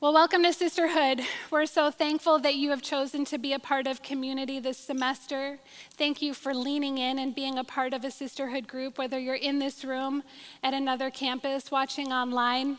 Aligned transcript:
Well, 0.00 0.12
welcome 0.12 0.44
to 0.44 0.52
Sisterhood. 0.52 1.22
We're 1.50 1.66
so 1.66 1.90
thankful 1.90 2.38
that 2.38 2.54
you 2.54 2.70
have 2.70 2.82
chosen 2.82 3.24
to 3.24 3.36
be 3.36 3.52
a 3.52 3.58
part 3.58 3.88
of 3.88 4.00
community 4.00 4.60
this 4.60 4.78
semester. 4.78 5.58
Thank 5.94 6.22
you 6.22 6.34
for 6.34 6.54
leaning 6.54 6.98
in 6.98 7.18
and 7.18 7.34
being 7.34 7.58
a 7.58 7.64
part 7.64 7.92
of 7.92 8.04
a 8.04 8.12
sisterhood 8.12 8.68
group, 8.68 8.96
whether 8.96 9.18
you're 9.18 9.34
in 9.34 9.58
this 9.58 9.84
room, 9.84 10.22
at 10.62 10.72
another 10.72 11.10
campus, 11.10 11.72
watching 11.72 12.12
online 12.12 12.78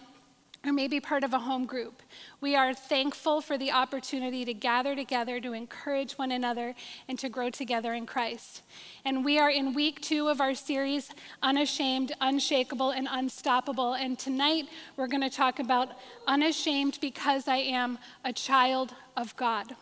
or 0.66 0.74
maybe 0.74 1.00
part 1.00 1.24
of 1.24 1.34
a 1.34 1.40
home 1.40 1.66
group. 1.66 2.02
We 2.42 2.56
are 2.56 2.74
thankful 2.74 3.40
for 3.40 3.58
the 3.58 3.72
opportunity 3.72 4.44
to 4.44 4.54
gather 4.54 4.96
together 4.96 5.40
to 5.40 5.54
encourage 5.54 6.14
one 6.14 6.32
another 6.32 6.76
and 7.08 7.18
to 7.20 7.30
grow 7.30 7.50
together 7.50 7.94
in 7.94 8.06
Christ. 8.06 8.62
And 9.06 9.24
we 9.24 9.40
are 9.40 9.50
in 9.50 9.74
week 9.74 10.02
two 10.02 10.28
of 10.28 10.42
our 10.42 10.54
series, 10.54 11.10
Unashamed, 11.42 12.12
Unshakable, 12.20 12.92
and 12.92 13.08
Unstoppable. 13.10 13.94
And 13.94 14.20
tonight 14.20 14.68
we're 14.98 15.08
going 15.08 15.24
to 15.24 15.30
talk 15.30 15.60
about 15.60 15.90
Unashamed 16.28 17.00
because 17.00 17.48
I 17.48 17.58
am 17.58 17.98
a 18.26 18.34
child 18.34 18.94
of 19.16 19.36
God. 19.38 19.76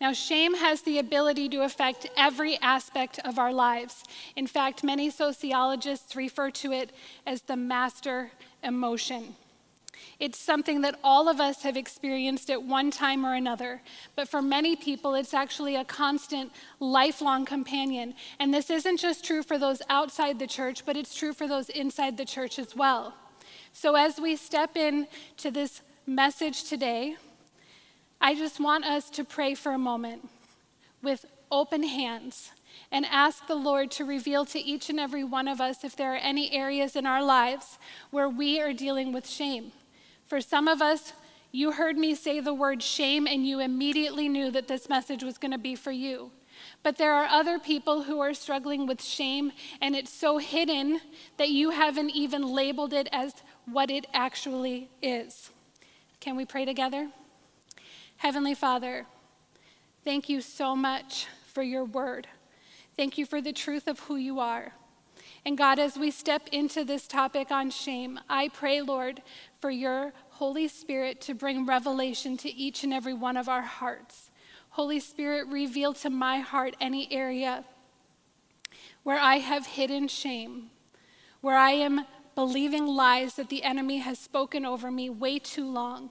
Now, 0.00 0.12
shame 0.12 0.54
has 0.54 0.82
the 0.82 0.98
ability 0.98 1.48
to 1.50 1.62
affect 1.62 2.08
every 2.16 2.58
aspect 2.58 3.20
of 3.24 3.38
our 3.38 3.52
lives. 3.52 4.02
In 4.34 4.46
fact, 4.46 4.82
many 4.82 5.08
sociologists 5.08 6.16
refer 6.16 6.50
to 6.50 6.72
it 6.72 6.90
as 7.26 7.42
the 7.42 7.56
master 7.56 8.32
emotion. 8.62 9.36
It's 10.20 10.38
something 10.38 10.80
that 10.82 10.98
all 11.02 11.28
of 11.28 11.40
us 11.40 11.62
have 11.62 11.76
experienced 11.76 12.50
at 12.50 12.62
one 12.62 12.90
time 12.90 13.24
or 13.24 13.34
another. 13.34 13.82
But 14.16 14.28
for 14.28 14.40
many 14.40 14.76
people, 14.76 15.14
it's 15.14 15.34
actually 15.34 15.76
a 15.76 15.84
constant, 15.84 16.52
lifelong 16.80 17.44
companion. 17.44 18.14
And 18.38 18.52
this 18.52 18.70
isn't 18.70 18.98
just 18.98 19.24
true 19.24 19.42
for 19.42 19.58
those 19.58 19.82
outside 19.88 20.38
the 20.38 20.46
church, 20.46 20.84
but 20.86 20.96
it's 20.96 21.14
true 21.14 21.32
for 21.32 21.48
those 21.48 21.68
inside 21.68 22.16
the 22.16 22.24
church 22.24 22.58
as 22.58 22.76
well. 22.76 23.14
So 23.72 23.96
as 23.96 24.20
we 24.20 24.36
step 24.36 24.76
in 24.76 25.08
to 25.38 25.50
this 25.50 25.82
message 26.06 26.64
today, 26.64 27.16
I 28.20 28.34
just 28.34 28.60
want 28.60 28.84
us 28.84 29.10
to 29.10 29.24
pray 29.24 29.54
for 29.54 29.72
a 29.72 29.78
moment 29.78 30.28
with 31.02 31.26
open 31.50 31.82
hands 31.82 32.52
and 32.90 33.04
ask 33.06 33.46
the 33.46 33.54
Lord 33.54 33.90
to 33.92 34.04
reveal 34.04 34.44
to 34.46 34.58
each 34.58 34.90
and 34.90 34.98
every 34.98 35.24
one 35.24 35.48
of 35.48 35.60
us 35.60 35.84
if 35.84 35.96
there 35.96 36.14
are 36.14 36.18
any 36.18 36.52
areas 36.52 36.96
in 36.96 37.06
our 37.06 37.22
lives 37.22 37.78
where 38.10 38.28
we 38.28 38.60
are 38.60 38.72
dealing 38.72 39.12
with 39.12 39.28
shame. 39.28 39.72
For 40.26 40.40
some 40.40 40.68
of 40.68 40.80
us, 40.80 41.12
you 41.52 41.72
heard 41.72 41.96
me 41.96 42.14
say 42.14 42.40
the 42.40 42.54
word 42.54 42.82
shame 42.82 43.26
and 43.26 43.46
you 43.46 43.60
immediately 43.60 44.28
knew 44.28 44.50
that 44.50 44.66
this 44.66 44.88
message 44.88 45.22
was 45.22 45.38
going 45.38 45.52
to 45.52 45.58
be 45.58 45.74
for 45.74 45.92
you. 45.92 46.32
But 46.82 46.98
there 46.98 47.12
are 47.14 47.26
other 47.26 47.58
people 47.58 48.02
who 48.02 48.20
are 48.20 48.34
struggling 48.34 48.86
with 48.86 49.02
shame 49.02 49.52
and 49.80 49.94
it's 49.94 50.12
so 50.12 50.38
hidden 50.38 51.00
that 51.36 51.50
you 51.50 51.70
haven't 51.70 52.10
even 52.10 52.42
labeled 52.42 52.92
it 52.92 53.08
as 53.12 53.34
what 53.66 53.90
it 53.90 54.06
actually 54.12 54.88
is. 55.02 55.50
Can 56.20 56.36
we 56.36 56.44
pray 56.44 56.64
together? 56.64 57.10
Heavenly 58.16 58.54
Father, 58.54 59.06
thank 60.04 60.28
you 60.28 60.40
so 60.40 60.74
much 60.74 61.26
for 61.52 61.62
your 61.62 61.84
word. 61.84 62.26
Thank 62.96 63.18
you 63.18 63.26
for 63.26 63.40
the 63.40 63.52
truth 63.52 63.86
of 63.86 64.00
who 64.00 64.16
you 64.16 64.40
are. 64.40 64.72
And 65.46 65.58
God, 65.58 65.78
as 65.78 65.98
we 65.98 66.10
step 66.10 66.48
into 66.52 66.84
this 66.84 67.06
topic 67.06 67.50
on 67.50 67.70
shame, 67.70 68.18
I 68.30 68.48
pray, 68.48 68.80
Lord, 68.80 69.20
for 69.64 69.70
your 69.70 70.12
Holy 70.28 70.68
Spirit 70.68 71.22
to 71.22 71.32
bring 71.32 71.64
revelation 71.64 72.36
to 72.36 72.54
each 72.54 72.84
and 72.84 72.92
every 72.92 73.14
one 73.14 73.34
of 73.34 73.48
our 73.48 73.62
hearts. 73.62 74.30
Holy 74.68 75.00
Spirit, 75.00 75.46
reveal 75.46 75.94
to 75.94 76.10
my 76.10 76.40
heart 76.40 76.76
any 76.82 77.10
area 77.10 77.64
where 79.04 79.18
I 79.18 79.36
have 79.36 79.64
hidden 79.64 80.06
shame, 80.06 80.68
where 81.40 81.56
I 81.56 81.70
am 81.70 82.04
believing 82.34 82.86
lies 82.86 83.36
that 83.36 83.48
the 83.48 83.62
enemy 83.62 84.00
has 84.00 84.18
spoken 84.18 84.66
over 84.66 84.90
me 84.90 85.08
way 85.08 85.38
too 85.38 85.66
long. 85.66 86.10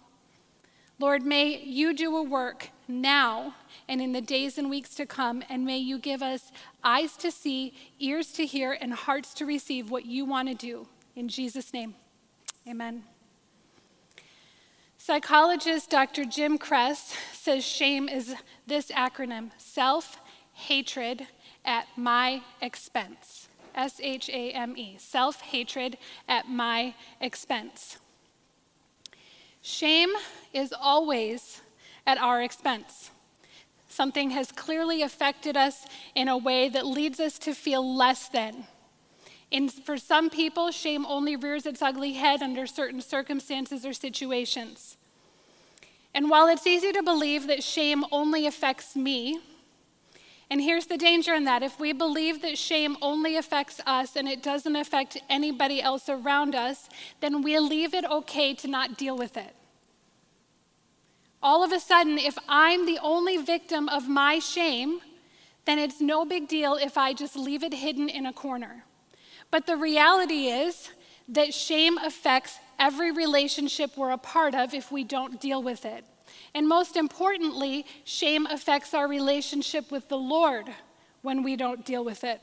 Lord, 0.97 1.23
may 1.23 1.61
you 1.63 1.93
do 1.93 2.17
a 2.17 2.23
work 2.23 2.69
now 2.87 3.53
and 3.87 4.01
in 4.01 4.13
the 4.13 4.21
days 4.21 4.57
and 4.57 4.67
weeks 4.67 4.95
to 4.95 5.05
come, 5.05 5.43
and 5.47 5.63
may 5.63 5.77
you 5.77 5.99
give 5.99 6.23
us 6.23 6.51
eyes 6.83 7.15
to 7.17 7.29
see, 7.29 7.75
ears 7.99 8.31
to 8.31 8.47
hear, 8.47 8.71
and 8.71 8.95
hearts 8.95 9.31
to 9.35 9.45
receive 9.45 9.91
what 9.91 10.07
you 10.07 10.25
want 10.25 10.47
to 10.47 10.55
do. 10.55 10.87
In 11.15 11.27
Jesus' 11.27 11.71
name, 11.71 11.93
amen. 12.67 13.03
Psychologist 15.05 15.89
Dr. 15.89 16.23
Jim 16.23 16.57
Kress 16.57 17.13
says 17.33 17.65
shame 17.65 18.07
is 18.07 18.35
this 18.65 18.89
acronym 18.89 19.51
self 19.57 20.17
hatred 20.53 21.27
at 21.65 21.87
my 21.97 22.41
expense. 22.61 23.49
S 23.75 23.99
H 24.01 24.29
A 24.29 24.51
M 24.51 24.77
E, 24.77 24.95
self 24.97 25.41
hatred 25.41 25.97
at 26.29 26.47
my 26.47 26.95
expense. 27.19 27.97
Shame 29.61 30.11
is 30.53 30.71
always 30.71 31.59
at 32.07 32.17
our 32.17 32.41
expense. 32.41 33.11
Something 33.89 34.29
has 34.29 34.53
clearly 34.53 35.01
affected 35.01 35.57
us 35.57 35.85
in 36.15 36.29
a 36.29 36.37
way 36.37 36.69
that 36.69 36.85
leads 36.85 37.19
us 37.19 37.37
to 37.39 37.53
feel 37.53 37.83
less 37.93 38.29
than. 38.29 38.67
And 39.53 39.71
for 39.71 39.97
some 39.97 40.31
people, 40.31 40.71
shame 40.71 41.05
only 41.05 41.35
rears 41.35 41.67
its 41.67 41.81
ugly 41.81 42.13
head 42.13 42.41
under 42.41 42.65
certain 42.65 43.01
circumstances 43.01 43.85
or 43.85 43.93
situations. 43.93 44.97
And 46.15 46.29
while 46.29 46.47
it's 46.47 46.65
easy 46.65 46.91
to 46.91 47.03
believe 47.03 47.45
that 47.47 47.63
shame 47.63 48.03
only 48.11 48.47
affects 48.47 48.95
me, 48.95 49.39
and 50.49 50.59
here's 50.59 50.87
the 50.87 50.97
danger 50.97 51.33
in 51.33 51.45
that 51.45 51.63
if 51.63 51.79
we 51.79 51.93
believe 51.93 52.41
that 52.41 52.57
shame 52.57 52.97
only 53.01 53.37
affects 53.37 53.79
us 53.85 54.15
and 54.15 54.27
it 54.27 54.41
doesn't 54.43 54.75
affect 54.75 55.17
anybody 55.29 55.81
else 55.81 56.09
around 56.09 56.55
us, 56.55 56.89
then 57.21 57.43
we 57.43 57.57
leave 57.59 57.93
it 57.93 58.05
okay 58.05 58.53
to 58.55 58.67
not 58.67 58.97
deal 58.97 59.17
with 59.17 59.37
it. 59.37 59.55
All 61.41 61.63
of 61.63 61.71
a 61.71 61.79
sudden, 61.79 62.17
if 62.17 62.37
I'm 62.47 62.85
the 62.85 62.99
only 63.01 63.37
victim 63.37 63.87
of 63.89 64.07
my 64.07 64.39
shame, 64.39 64.99
then 65.65 65.77
it's 65.77 66.01
no 66.01 66.25
big 66.25 66.47
deal 66.47 66.75
if 66.75 66.97
I 66.97 67.13
just 67.13 67.35
leave 67.35 67.63
it 67.63 67.73
hidden 67.73 68.09
in 68.09 68.25
a 68.25 68.33
corner. 68.33 68.85
But 69.53 69.67
the 69.67 69.77
reality 69.77 70.47
is 70.47 70.89
that 71.27 71.53
shame 71.53 71.99
affects 71.99 72.57
every 72.79 73.11
relationship 73.11 73.95
we're 73.95 74.09
a 74.09 74.17
part 74.17 74.55
of 74.55 74.73
if 74.73 74.91
we 74.91 75.03
don't 75.03 75.39
deal 75.39 75.61
with 75.61 75.85
it. 75.85 76.03
And 76.55 76.67
most 76.67 76.97
importantly, 76.97 77.85
shame 78.03 78.47
affects 78.47 78.95
our 78.95 79.07
relationship 79.07 79.91
with 79.91 80.09
the 80.09 80.17
Lord 80.17 80.69
when 81.21 81.43
we 81.43 81.55
don't 81.55 81.85
deal 81.85 82.03
with 82.03 82.23
it. 82.23 82.41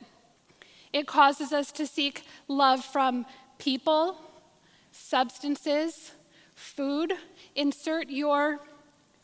It 0.92 1.08
causes 1.08 1.52
us 1.52 1.72
to 1.72 1.84
seek 1.84 2.22
love 2.46 2.84
from 2.84 3.26
people, 3.58 4.16
substances, 4.92 6.12
food. 6.54 7.12
Insert 7.56 8.08
your 8.08 8.60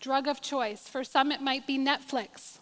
drug 0.00 0.26
of 0.26 0.40
choice. 0.40 0.88
For 0.88 1.04
some, 1.04 1.30
it 1.30 1.40
might 1.40 1.68
be 1.68 1.78
Netflix. 1.78 2.58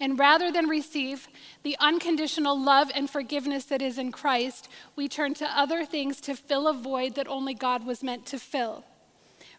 And 0.00 0.18
rather 0.18 0.50
than 0.50 0.68
receive 0.68 1.28
the 1.62 1.76
unconditional 1.80 2.58
love 2.58 2.90
and 2.94 3.08
forgiveness 3.08 3.64
that 3.66 3.82
is 3.82 3.98
in 3.98 4.12
Christ, 4.12 4.68
we 4.96 5.08
turn 5.08 5.34
to 5.34 5.58
other 5.58 5.84
things 5.84 6.20
to 6.22 6.34
fill 6.34 6.68
a 6.68 6.72
void 6.72 7.14
that 7.14 7.28
only 7.28 7.54
God 7.54 7.86
was 7.86 8.02
meant 8.02 8.26
to 8.26 8.38
fill. 8.38 8.84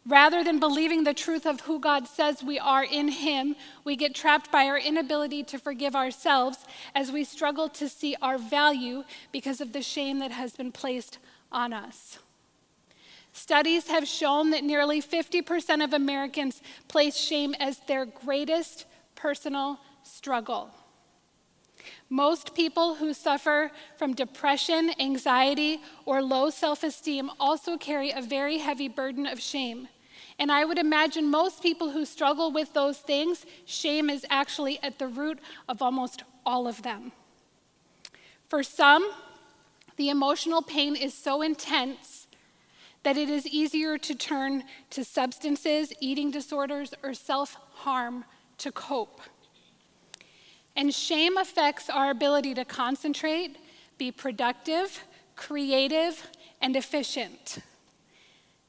Rather 0.06 0.44
than 0.44 0.60
believing 0.60 1.06
the 1.06 1.14
truth 1.14 1.46
of 1.46 1.62
who 1.62 1.80
God 1.80 2.08
says 2.08 2.44
we 2.44 2.60
are 2.60 2.84
in 2.84 3.08
Him, 3.08 3.56
we 3.86 3.96
get 3.96 4.14
trapped 4.14 4.52
by 4.52 4.66
our 4.68 4.78
inability 4.78 5.44
to 5.44 5.58
forgive 5.58 5.96
ourselves 5.96 6.58
as 6.94 7.10
we 7.10 7.24
struggle 7.24 7.70
to 7.70 7.88
see 7.88 8.16
our 8.22 8.38
value 8.38 9.06
because 9.32 9.62
of 9.62 9.72
the 9.72 9.82
shame 9.82 10.20
that 10.20 10.32
has 10.32 10.56
been 10.58 10.74
placed 10.74 11.20
on 11.54 11.72
us. 11.72 12.20
Studies 13.32 13.88
have 13.88 14.08
shown 14.08 14.52
that 14.52 14.64
nearly 14.64 15.02
50% 15.02 15.84
of 15.84 15.94
Americans 15.94 16.62
place 16.88 17.16
shame 17.16 17.56
as 17.60 17.80
their 17.88 18.06
greatest 18.06 18.86
personal 19.16 19.80
struggle. 20.14 20.70
Most 22.10 22.54
people 22.54 22.96
who 22.96 23.14
suffer 23.14 23.72
from 23.98 24.14
depression, 24.14 24.92
anxiety, 25.00 25.82
or 26.06 26.22
low 26.22 26.50
self 26.50 26.84
esteem 26.84 27.32
also 27.40 27.78
carry 27.78 28.12
a 28.12 28.22
very 28.22 28.60
heavy 28.60 28.88
burden 28.88 29.26
of 29.26 29.40
shame. 29.40 29.88
And 30.38 30.52
I 30.52 30.66
would 30.66 30.78
imagine 30.78 31.30
most 31.30 31.62
people 31.62 31.92
who 31.92 32.06
struggle 32.06 32.52
with 32.52 32.74
those 32.74 33.00
things, 33.00 33.46
shame 33.66 34.10
is 34.10 34.26
actually 34.30 34.80
at 34.84 35.00
the 35.00 35.08
root 35.08 35.40
of 35.68 35.82
almost 35.82 36.24
all 36.46 36.68
of 36.68 36.84
them. 36.84 37.12
For 38.48 38.62
some, 38.64 39.12
the 39.96 40.10
emotional 40.10 40.62
pain 40.62 40.96
is 40.96 41.14
so 41.14 41.42
intense 41.42 42.28
that 43.04 43.18
it 43.18 43.30
is 43.30 43.46
easier 43.48 43.98
to 43.98 44.16
turn 44.16 44.64
to 44.92 45.04
substances, 45.04 45.92
eating 46.00 46.32
disorders, 46.32 46.94
or 47.04 47.14
self 47.14 47.58
harm 47.74 48.26
to 48.60 48.72
cope. 48.72 49.22
And 50.76 50.94
shame 50.94 51.38
affects 51.38 51.90
our 51.90 52.10
ability 52.10 52.54
to 52.56 52.66
concentrate, 52.66 53.58
be 53.98 54.12
productive, 54.12 55.04
creative, 55.36 56.28
and 56.62 56.76
efficient. 56.76 57.60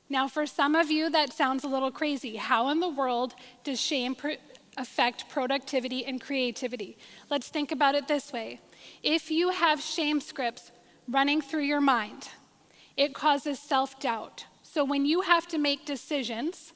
Now, 0.08 0.28
for 0.28 0.46
some 0.46 0.74
of 0.74 0.90
you, 0.90 1.08
that 1.10 1.32
sounds 1.32 1.64
a 1.64 1.68
little 1.68 1.90
crazy. 1.90 2.36
How 2.36 2.68
in 2.68 2.80
the 2.80 2.88
world 2.88 3.34
does 3.64 3.80
shame 3.80 4.14
pr- 4.14 4.32
affect 4.76 5.28
productivity 5.28 6.04
and 6.04 6.20
creativity? 6.20 6.98
Let's 7.30 7.48
think 7.48 7.72
about 7.72 7.94
it 7.94 8.06
this 8.06 8.32
way. 8.32 8.60
If 9.02 9.30
you 9.30 9.50
have 9.50 9.80
shame 9.80 10.20
scripts 10.20 10.72
running 11.08 11.40
through 11.40 11.62
your 11.62 11.80
mind, 11.80 12.28
it 12.96 13.14
causes 13.14 13.58
self 13.58 13.98
doubt. 13.98 14.44
So 14.62 14.84
when 14.84 15.06
you 15.06 15.22
have 15.22 15.46
to 15.48 15.58
make 15.58 15.86
decisions, 15.86 16.72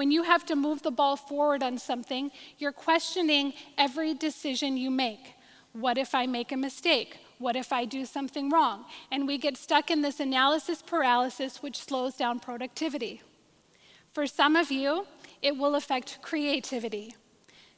when 0.00 0.10
you 0.10 0.22
have 0.22 0.46
to 0.46 0.56
move 0.56 0.80
the 0.80 0.90
ball 0.90 1.14
forward 1.14 1.62
on 1.62 1.76
something, 1.76 2.30
you're 2.56 2.72
questioning 2.72 3.52
every 3.76 4.14
decision 4.14 4.78
you 4.78 4.90
make. 4.90 5.34
What 5.74 5.98
if 5.98 6.14
I 6.14 6.24
make 6.26 6.52
a 6.52 6.56
mistake? 6.56 7.18
What 7.36 7.54
if 7.54 7.70
I 7.70 7.84
do 7.84 8.06
something 8.06 8.48
wrong? 8.48 8.86
And 9.12 9.26
we 9.26 9.36
get 9.36 9.58
stuck 9.58 9.90
in 9.90 10.00
this 10.00 10.18
analysis 10.18 10.80
paralysis, 10.80 11.62
which 11.62 11.76
slows 11.76 12.14
down 12.14 12.40
productivity. 12.40 13.20
For 14.10 14.26
some 14.26 14.56
of 14.56 14.70
you, 14.70 15.06
it 15.42 15.58
will 15.58 15.74
affect 15.74 16.22
creativity. 16.22 17.14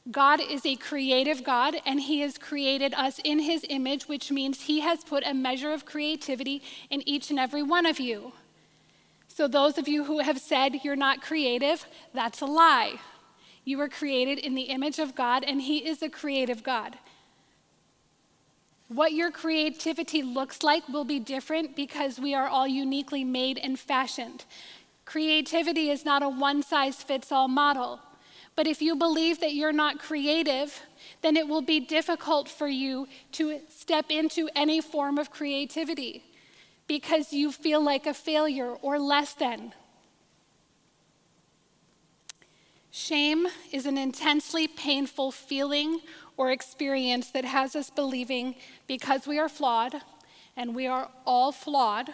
God 0.08 0.40
is 0.40 0.64
a 0.64 0.76
creative 0.76 1.42
God, 1.42 1.74
and 1.84 2.00
He 2.00 2.20
has 2.20 2.38
created 2.38 2.94
us 2.94 3.18
in 3.24 3.40
His 3.40 3.66
image, 3.68 4.06
which 4.06 4.30
means 4.30 4.60
He 4.60 4.78
has 4.78 5.02
put 5.02 5.26
a 5.26 5.34
measure 5.34 5.72
of 5.72 5.84
creativity 5.84 6.62
in 6.88 7.02
each 7.08 7.30
and 7.30 7.40
every 7.40 7.64
one 7.64 7.84
of 7.84 7.98
you. 7.98 8.32
So, 9.34 9.48
those 9.48 9.78
of 9.78 9.88
you 9.88 10.04
who 10.04 10.18
have 10.18 10.38
said 10.38 10.84
you're 10.84 10.94
not 10.94 11.22
creative, 11.22 11.86
that's 12.12 12.42
a 12.42 12.46
lie. 12.46 12.96
You 13.64 13.78
were 13.78 13.88
created 13.88 14.38
in 14.38 14.54
the 14.54 14.64
image 14.64 14.98
of 14.98 15.14
God, 15.14 15.42
and 15.42 15.62
He 15.62 15.78
is 15.88 16.02
a 16.02 16.10
creative 16.10 16.62
God. 16.62 16.98
What 18.88 19.14
your 19.14 19.30
creativity 19.30 20.22
looks 20.22 20.62
like 20.62 20.86
will 20.86 21.04
be 21.04 21.18
different 21.18 21.74
because 21.74 22.20
we 22.20 22.34
are 22.34 22.46
all 22.46 22.68
uniquely 22.68 23.24
made 23.24 23.56
and 23.56 23.78
fashioned. 23.78 24.44
Creativity 25.06 25.88
is 25.88 26.04
not 26.04 26.22
a 26.22 26.28
one 26.28 26.62
size 26.62 27.02
fits 27.02 27.32
all 27.32 27.48
model. 27.48 28.00
But 28.54 28.66
if 28.66 28.82
you 28.82 28.94
believe 28.94 29.40
that 29.40 29.54
you're 29.54 29.72
not 29.72 29.98
creative, 29.98 30.78
then 31.22 31.38
it 31.38 31.48
will 31.48 31.62
be 31.62 31.80
difficult 31.80 32.50
for 32.50 32.68
you 32.68 33.08
to 33.32 33.60
step 33.70 34.10
into 34.10 34.50
any 34.54 34.82
form 34.82 35.16
of 35.16 35.30
creativity 35.30 36.22
because 36.86 37.32
you 37.32 37.52
feel 37.52 37.82
like 37.82 38.06
a 38.06 38.14
failure 38.14 38.72
or 38.82 38.98
less 38.98 39.34
than. 39.34 39.72
Shame 42.90 43.46
is 43.72 43.86
an 43.86 43.96
intensely 43.96 44.68
painful 44.68 45.32
feeling 45.32 46.00
or 46.36 46.50
experience 46.50 47.30
that 47.30 47.44
has 47.44 47.74
us 47.74 47.88
believing 47.88 48.54
because 48.86 49.26
we 49.26 49.38
are 49.38 49.48
flawed, 49.48 50.02
and 50.56 50.74
we 50.74 50.86
are 50.86 51.10
all 51.24 51.52
flawed, 51.52 52.10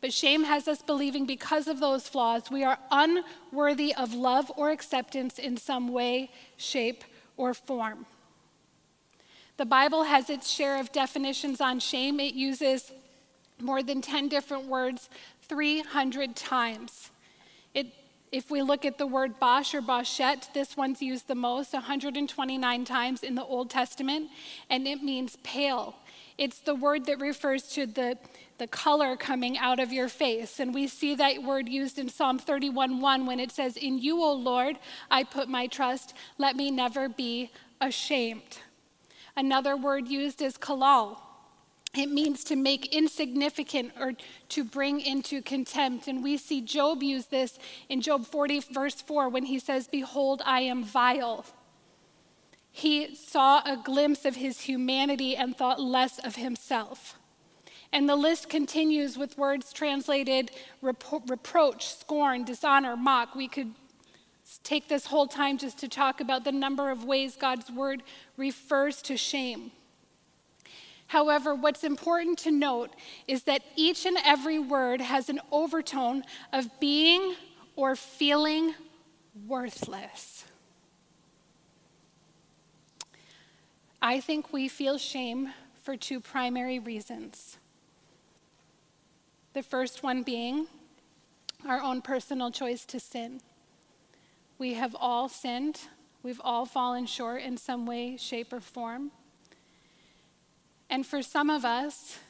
but 0.00 0.12
shame 0.12 0.44
has 0.44 0.68
us 0.68 0.82
believing 0.82 1.26
because 1.26 1.66
of 1.66 1.80
those 1.80 2.08
flaws, 2.08 2.50
we 2.50 2.62
are 2.64 2.78
unworthy 2.90 3.94
of 3.94 4.14
love 4.14 4.50
or 4.56 4.70
acceptance 4.70 5.38
in 5.38 5.56
some 5.56 5.88
way, 5.88 6.30
shape, 6.56 7.04
or 7.36 7.54
form. 7.54 8.06
The 9.56 9.64
Bible 9.64 10.04
has 10.04 10.28
its 10.30 10.50
share 10.50 10.78
of 10.80 10.92
definitions 10.92 11.60
on 11.60 11.78
shame. 11.78 12.20
It 12.20 12.34
uses 12.34 12.92
more 13.60 13.82
than 13.82 14.00
10 14.00 14.28
different 14.28 14.66
words 14.66 15.08
300 15.42 16.36
times. 16.36 17.10
It 17.74 17.86
if 18.34 18.50
we 18.50 18.62
look 18.62 18.84
at 18.84 18.98
the 18.98 19.06
word 19.06 19.38
bosh 19.38 19.76
or 19.76 19.80
boshette, 19.80 20.52
this 20.54 20.76
one's 20.76 21.00
used 21.00 21.28
the 21.28 21.36
most, 21.36 21.72
129 21.72 22.84
times 22.84 23.22
in 23.22 23.36
the 23.36 23.44
Old 23.44 23.70
Testament, 23.70 24.28
and 24.68 24.88
it 24.88 25.04
means 25.04 25.36
pale. 25.44 25.94
It's 26.36 26.58
the 26.58 26.74
word 26.74 27.06
that 27.06 27.20
refers 27.20 27.68
to 27.74 27.86
the, 27.86 28.18
the 28.58 28.66
color 28.66 29.16
coming 29.16 29.56
out 29.56 29.78
of 29.78 29.92
your 29.92 30.08
face. 30.08 30.58
And 30.58 30.74
we 30.74 30.88
see 30.88 31.14
that 31.14 31.44
word 31.44 31.68
used 31.68 31.96
in 31.96 32.08
Psalm 32.08 32.40
31:1 32.40 33.24
when 33.24 33.38
it 33.38 33.52
says, 33.52 33.76
In 33.76 34.00
you, 34.00 34.20
O 34.20 34.32
Lord, 34.32 34.80
I 35.12 35.22
put 35.22 35.48
my 35.48 35.68
trust. 35.68 36.14
Let 36.36 36.56
me 36.56 36.72
never 36.72 37.08
be 37.08 37.52
ashamed. 37.80 38.58
Another 39.36 39.76
word 39.76 40.08
used 40.08 40.42
is 40.42 40.58
kalal. 40.58 41.18
It 41.96 42.10
means 42.10 42.42
to 42.44 42.56
make 42.56 42.94
insignificant 42.94 43.92
or 44.00 44.14
to 44.48 44.64
bring 44.64 45.00
into 45.00 45.40
contempt. 45.42 46.08
And 46.08 46.24
we 46.24 46.36
see 46.36 46.60
Job 46.60 47.02
use 47.02 47.26
this 47.26 47.58
in 47.88 48.00
Job 48.00 48.26
40, 48.26 48.60
verse 48.72 49.00
4, 49.00 49.28
when 49.28 49.44
he 49.44 49.58
says, 49.58 49.86
Behold, 49.86 50.42
I 50.44 50.60
am 50.60 50.82
vile. 50.82 51.44
He 52.70 53.14
saw 53.14 53.62
a 53.64 53.76
glimpse 53.76 54.24
of 54.24 54.34
his 54.34 54.62
humanity 54.62 55.36
and 55.36 55.56
thought 55.56 55.80
less 55.80 56.18
of 56.18 56.34
himself. 56.34 57.16
And 57.92 58.08
the 58.08 58.16
list 58.16 58.48
continues 58.48 59.16
with 59.16 59.38
words 59.38 59.72
translated 59.72 60.50
repro- 60.82 61.30
reproach, 61.30 61.86
scorn, 61.86 62.42
dishonor, 62.42 62.96
mock. 62.96 63.36
We 63.36 63.46
could 63.46 63.72
take 64.64 64.88
this 64.88 65.06
whole 65.06 65.28
time 65.28 65.58
just 65.58 65.78
to 65.78 65.88
talk 65.88 66.20
about 66.20 66.42
the 66.42 66.50
number 66.50 66.90
of 66.90 67.04
ways 67.04 67.36
God's 67.36 67.70
word 67.70 68.02
refers 68.36 69.00
to 69.02 69.16
shame. 69.16 69.70
However, 71.06 71.54
what's 71.54 71.84
important 71.84 72.38
to 72.40 72.50
note 72.50 72.90
is 73.28 73.44
that 73.44 73.62
each 73.76 74.06
and 74.06 74.16
every 74.24 74.58
word 74.58 75.00
has 75.00 75.28
an 75.28 75.40
overtone 75.52 76.24
of 76.52 76.68
being 76.80 77.34
or 77.76 77.94
feeling 77.94 78.74
worthless. 79.46 80.44
I 84.00 84.20
think 84.20 84.52
we 84.52 84.68
feel 84.68 84.98
shame 84.98 85.52
for 85.82 85.96
two 85.96 86.20
primary 86.20 86.78
reasons. 86.78 87.58
The 89.52 89.62
first 89.62 90.02
one 90.02 90.22
being 90.22 90.66
our 91.66 91.80
own 91.80 92.02
personal 92.02 92.50
choice 92.50 92.84
to 92.86 93.00
sin. 93.00 93.40
We 94.58 94.74
have 94.74 94.94
all 94.98 95.28
sinned, 95.28 95.80
we've 96.22 96.40
all 96.44 96.66
fallen 96.66 97.06
short 97.06 97.42
in 97.42 97.56
some 97.56 97.86
way, 97.86 98.16
shape, 98.16 98.52
or 98.52 98.60
form. 98.60 99.10
And 100.94 101.04
for 101.04 101.22
some 101.22 101.50
of 101.50 101.64
us, 101.64 102.20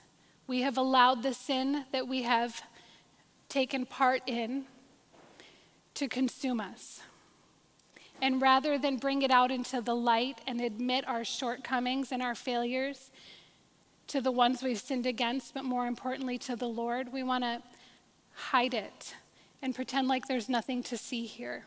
we 0.46 0.62
have 0.62 0.78
allowed 0.78 1.22
the 1.22 1.34
sin 1.34 1.84
that 1.92 2.08
we 2.08 2.22
have 2.22 2.62
taken 3.50 3.84
part 3.84 4.22
in 4.26 4.64
to 5.92 6.08
consume 6.08 6.60
us. 6.60 7.02
And 8.22 8.40
rather 8.40 8.78
than 8.78 8.96
bring 8.96 9.20
it 9.20 9.30
out 9.30 9.50
into 9.50 9.82
the 9.82 9.94
light 9.94 10.40
and 10.46 10.62
admit 10.62 11.06
our 11.06 11.26
shortcomings 11.26 12.10
and 12.10 12.22
our 12.22 12.34
failures 12.34 13.10
to 14.06 14.22
the 14.22 14.32
ones 14.32 14.62
we've 14.62 14.80
sinned 14.80 15.04
against, 15.04 15.52
but 15.52 15.66
more 15.66 15.86
importantly 15.86 16.38
to 16.38 16.56
the 16.56 16.66
Lord, 16.66 17.12
we 17.12 17.22
want 17.22 17.44
to 17.44 17.60
hide 18.32 18.72
it 18.72 19.14
and 19.60 19.74
pretend 19.74 20.08
like 20.08 20.26
there's 20.26 20.48
nothing 20.48 20.82
to 20.84 20.96
see 20.96 21.26
here. 21.26 21.66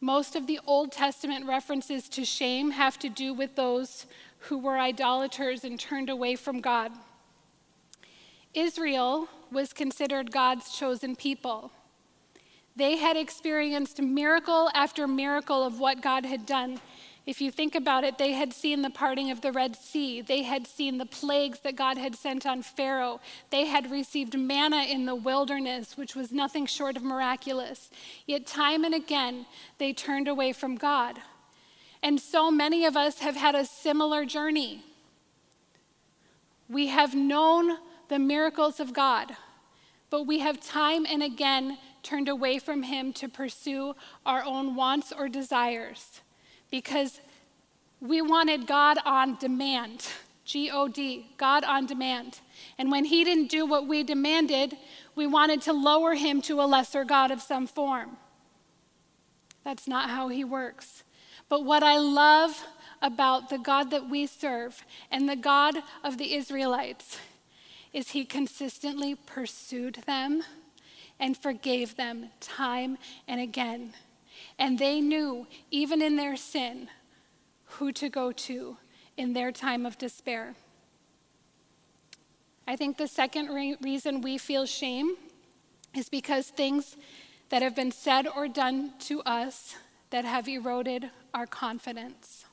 Most 0.00 0.34
of 0.34 0.46
the 0.46 0.60
Old 0.66 0.92
Testament 0.92 1.46
references 1.46 2.08
to 2.08 2.24
shame 2.24 2.70
have 2.70 2.98
to 3.00 3.10
do 3.10 3.34
with 3.34 3.54
those 3.54 4.06
who 4.42 4.58
were 4.58 4.78
idolaters 4.78 5.64
and 5.64 5.78
turned 5.78 6.08
away 6.08 6.36
from 6.36 6.60
God. 6.60 6.92
Israel 8.54 9.28
was 9.50 9.72
considered 9.72 10.32
God's 10.32 10.76
chosen 10.76 11.16
people. 11.16 11.70
They 12.74 12.96
had 12.96 13.16
experienced 13.16 14.00
miracle 14.00 14.70
after 14.74 15.06
miracle 15.06 15.62
of 15.62 15.78
what 15.78 16.02
God 16.02 16.24
had 16.24 16.46
done 16.46 16.80
if 17.24 17.40
you 17.40 17.52
think 17.52 17.76
about 17.76 18.02
it, 18.02 18.18
they 18.18 18.32
had 18.32 18.52
seen 18.52 18.82
the 18.82 18.90
parting 18.90 19.30
of 19.30 19.42
the 19.42 19.52
Red 19.52 19.76
Sea. 19.76 20.22
They 20.22 20.42
had 20.42 20.66
seen 20.66 20.98
the 20.98 21.06
plagues 21.06 21.60
that 21.60 21.76
God 21.76 21.96
had 21.96 22.16
sent 22.16 22.46
on 22.46 22.62
Pharaoh. 22.62 23.20
They 23.50 23.66
had 23.66 23.92
received 23.92 24.36
manna 24.36 24.82
in 24.82 25.06
the 25.06 25.14
wilderness, 25.14 25.96
which 25.96 26.16
was 26.16 26.32
nothing 26.32 26.66
short 26.66 26.96
of 26.96 27.04
miraculous. 27.04 27.90
Yet, 28.26 28.46
time 28.46 28.82
and 28.82 28.94
again, 28.94 29.46
they 29.78 29.92
turned 29.92 30.26
away 30.26 30.52
from 30.52 30.74
God. 30.74 31.20
And 32.02 32.20
so 32.20 32.50
many 32.50 32.84
of 32.84 32.96
us 32.96 33.20
have 33.20 33.36
had 33.36 33.54
a 33.54 33.64
similar 33.64 34.24
journey. 34.24 34.84
We 36.68 36.88
have 36.88 37.14
known 37.14 37.78
the 38.08 38.18
miracles 38.18 38.80
of 38.80 38.92
God, 38.92 39.36
but 40.10 40.24
we 40.24 40.40
have 40.40 40.60
time 40.60 41.06
and 41.08 41.22
again 41.22 41.78
turned 42.02 42.28
away 42.28 42.58
from 42.58 42.82
Him 42.82 43.12
to 43.14 43.28
pursue 43.28 43.94
our 44.26 44.44
own 44.44 44.74
wants 44.74 45.12
or 45.12 45.28
desires 45.28 46.20
because 46.70 47.20
we 48.00 48.20
wanted 48.20 48.66
God 48.66 48.98
on 49.04 49.36
demand. 49.36 50.08
G 50.44 50.70
O 50.70 50.88
D, 50.88 51.30
God 51.36 51.62
on 51.62 51.86
demand. 51.86 52.40
And 52.76 52.90
when 52.90 53.04
he 53.04 53.22
didn't 53.22 53.48
do 53.48 53.64
what 53.64 53.86
we 53.86 54.02
demanded, 54.02 54.76
we 55.14 55.26
wanted 55.26 55.62
to 55.62 55.72
lower 55.72 56.14
him 56.14 56.42
to 56.42 56.60
a 56.60 56.66
lesser 56.66 57.04
God 57.04 57.30
of 57.30 57.40
some 57.40 57.66
form. 57.66 58.16
That's 59.64 59.86
not 59.86 60.10
how 60.10 60.28
he 60.28 60.42
works. 60.42 61.04
But 61.52 61.66
what 61.66 61.82
I 61.82 61.98
love 61.98 62.64
about 63.02 63.50
the 63.50 63.58
God 63.58 63.90
that 63.90 64.08
we 64.08 64.26
serve 64.26 64.86
and 65.10 65.28
the 65.28 65.36
God 65.36 65.76
of 66.02 66.16
the 66.16 66.32
Israelites 66.32 67.18
is 67.92 68.08
he 68.08 68.24
consistently 68.24 69.14
pursued 69.14 69.96
them 70.06 70.44
and 71.20 71.36
forgave 71.36 71.96
them 71.96 72.30
time 72.40 72.96
and 73.28 73.38
again. 73.38 73.92
And 74.58 74.78
they 74.78 75.02
knew, 75.02 75.46
even 75.70 76.00
in 76.00 76.16
their 76.16 76.36
sin, 76.36 76.88
who 77.64 77.92
to 77.92 78.08
go 78.08 78.32
to 78.32 78.78
in 79.18 79.34
their 79.34 79.52
time 79.52 79.84
of 79.84 79.98
despair. 79.98 80.54
I 82.66 82.76
think 82.76 82.96
the 82.96 83.06
second 83.06 83.48
re- 83.48 83.76
reason 83.82 84.22
we 84.22 84.38
feel 84.38 84.64
shame 84.64 85.16
is 85.94 86.08
because 86.08 86.46
things 86.46 86.96
that 87.50 87.60
have 87.60 87.76
been 87.76 87.92
said 87.92 88.26
or 88.26 88.48
done 88.48 88.94
to 89.00 89.20
us 89.24 89.74
that 90.12 90.26
have 90.26 90.46
eroded 90.46 91.10
our 91.32 91.46
confidence. 91.46 92.44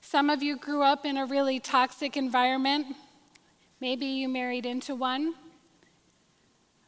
Some 0.00 0.30
of 0.30 0.40
you 0.42 0.56
grew 0.56 0.82
up 0.82 1.04
in 1.04 1.16
a 1.16 1.26
really 1.26 1.58
toxic 1.58 2.16
environment. 2.16 2.86
Maybe 3.80 4.06
you 4.06 4.28
married 4.28 4.64
into 4.64 4.94
one. 4.94 5.34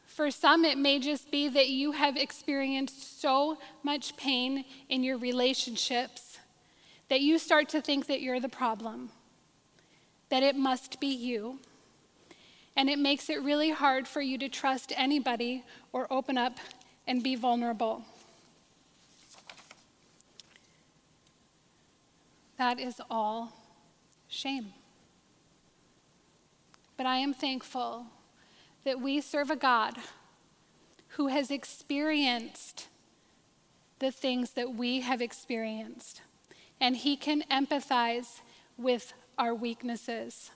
For 0.05 0.31
some, 0.31 0.63
it 0.63 0.77
may 0.77 0.99
just 0.99 1.31
be 1.31 1.49
that 1.49 1.67
you 1.67 1.91
have 1.91 2.15
experienced 2.15 3.19
so 3.19 3.57
much 3.83 4.15
pain 4.15 4.63
in 4.87 5.03
your 5.03 5.17
relationships 5.17 6.39
that 7.09 7.19
you 7.19 7.37
start 7.37 7.67
to 7.69 7.81
think 7.81 8.07
that 8.07 8.21
you're 8.21 8.39
the 8.39 8.47
problem, 8.47 9.09
that 10.29 10.43
it 10.43 10.55
must 10.55 11.01
be 11.01 11.13
you. 11.13 11.59
And 12.77 12.89
it 12.89 12.99
makes 12.99 13.29
it 13.29 13.43
really 13.43 13.71
hard 13.71 14.07
for 14.07 14.21
you 14.21 14.37
to 14.37 14.47
trust 14.47 14.93
anybody 14.95 15.65
or 15.91 16.07
open 16.09 16.37
up 16.37 16.57
and 17.05 17.21
be 17.21 17.35
vulnerable. 17.35 18.05
That 22.57 22.79
is 22.79 23.01
all 23.09 23.53
shame. 24.27 24.73
But 26.97 27.05
I 27.05 27.17
am 27.17 27.33
thankful 27.33 28.05
that 28.85 29.01
we 29.01 29.19
serve 29.19 29.49
a 29.49 29.55
God 29.55 29.97
who 31.09 31.27
has 31.27 31.51
experienced 31.51 32.87
the 33.99 34.11
things 34.11 34.51
that 34.51 34.75
we 34.75 35.01
have 35.01 35.21
experienced, 35.21 36.21
and 36.79 36.95
he 36.95 37.15
can 37.15 37.43
empathize 37.49 38.41
with 38.77 39.13
our 39.37 39.53
weaknesses. 39.53 40.51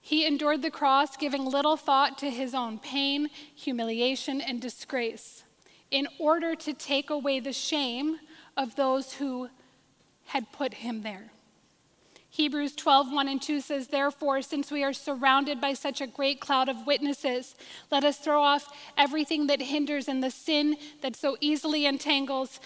He 0.00 0.26
endured 0.26 0.62
the 0.62 0.70
cross, 0.70 1.16
giving 1.16 1.44
little 1.44 1.76
thought 1.76 2.18
to 2.18 2.30
his 2.30 2.54
own 2.54 2.78
pain, 2.78 3.28
humiliation, 3.54 4.40
and 4.40 4.60
disgrace 4.60 5.44
in 5.90 6.08
order 6.18 6.54
to 6.56 6.72
take 6.72 7.10
away 7.10 7.38
the 7.38 7.52
shame 7.52 8.18
of 8.56 8.74
those 8.76 9.14
who 9.14 9.48
had 10.26 10.52
put 10.52 10.74
him 10.74 11.02
there. 11.02 11.32
Hebrews 12.32 12.74
12, 12.76 13.12
1 13.12 13.28
and 13.28 13.42
2 13.42 13.60
says, 13.60 13.88
Therefore, 13.88 14.40
since 14.40 14.70
we 14.70 14.82
are 14.82 14.94
surrounded 14.94 15.60
by 15.60 15.74
such 15.74 16.00
a 16.00 16.06
great 16.06 16.40
cloud 16.40 16.70
of 16.70 16.86
witnesses, 16.86 17.54
let 17.90 18.04
us 18.04 18.16
throw 18.16 18.42
off 18.42 18.74
everything 18.96 19.48
that 19.48 19.60
hinders 19.60 20.08
and 20.08 20.22
the 20.22 20.30
sin 20.30 20.78
that 21.02 21.14
so 21.14 21.36
easily 21.40 21.84
entangles, 21.84 22.58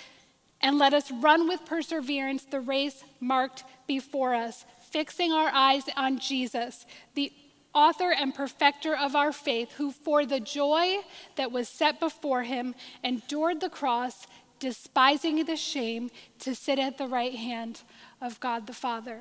and 0.61 0.79
let 0.79 0.95
us 0.95 1.11
run 1.11 1.49
with 1.49 1.67
perseverance 1.67 2.45
the 2.45 2.61
race 2.61 3.03
marked 3.19 3.65
before 3.89 4.37
us, 4.37 4.65
fixing 4.93 5.33
our 5.33 5.51
eyes 5.53 5.83
on 5.97 6.21
Jesus, 6.21 6.87
the 7.17 7.33
author 7.75 8.13
and 8.13 8.37
perfecter 8.37 8.97
of 8.97 9.17
our 9.17 9.33
faith, 9.33 9.73
who 9.73 9.91
for 9.91 10.25
the 10.25 10.39
joy 10.41 10.99
that 11.35 11.51
was 11.51 11.69
set 11.69 11.99
before 11.99 12.45
him 12.45 12.75
endured 13.03 13.61
the 13.61 13.69
cross, 13.69 14.29
despising 14.59 15.45
the 15.45 15.57
shame, 15.57 16.11
to 16.41 16.55
sit 16.55 16.79
at 16.79 16.99
the 16.99 17.07
right 17.07 17.35
hand 17.35 17.83
of 18.21 18.41
God 18.41 18.67
the 18.67 18.73
Father. 18.73 19.21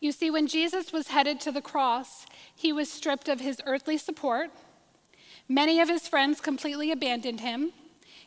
You 0.00 0.12
see, 0.12 0.30
when 0.30 0.46
Jesus 0.46 0.92
was 0.92 1.08
headed 1.08 1.40
to 1.40 1.52
the 1.52 1.62
cross, 1.62 2.26
he 2.54 2.72
was 2.72 2.90
stripped 2.90 3.28
of 3.28 3.40
his 3.40 3.60
earthly 3.64 3.96
support. 3.96 4.50
Many 5.48 5.80
of 5.80 5.88
his 5.88 6.08
friends 6.08 6.40
completely 6.40 6.90
abandoned 6.90 7.40
him. 7.40 7.72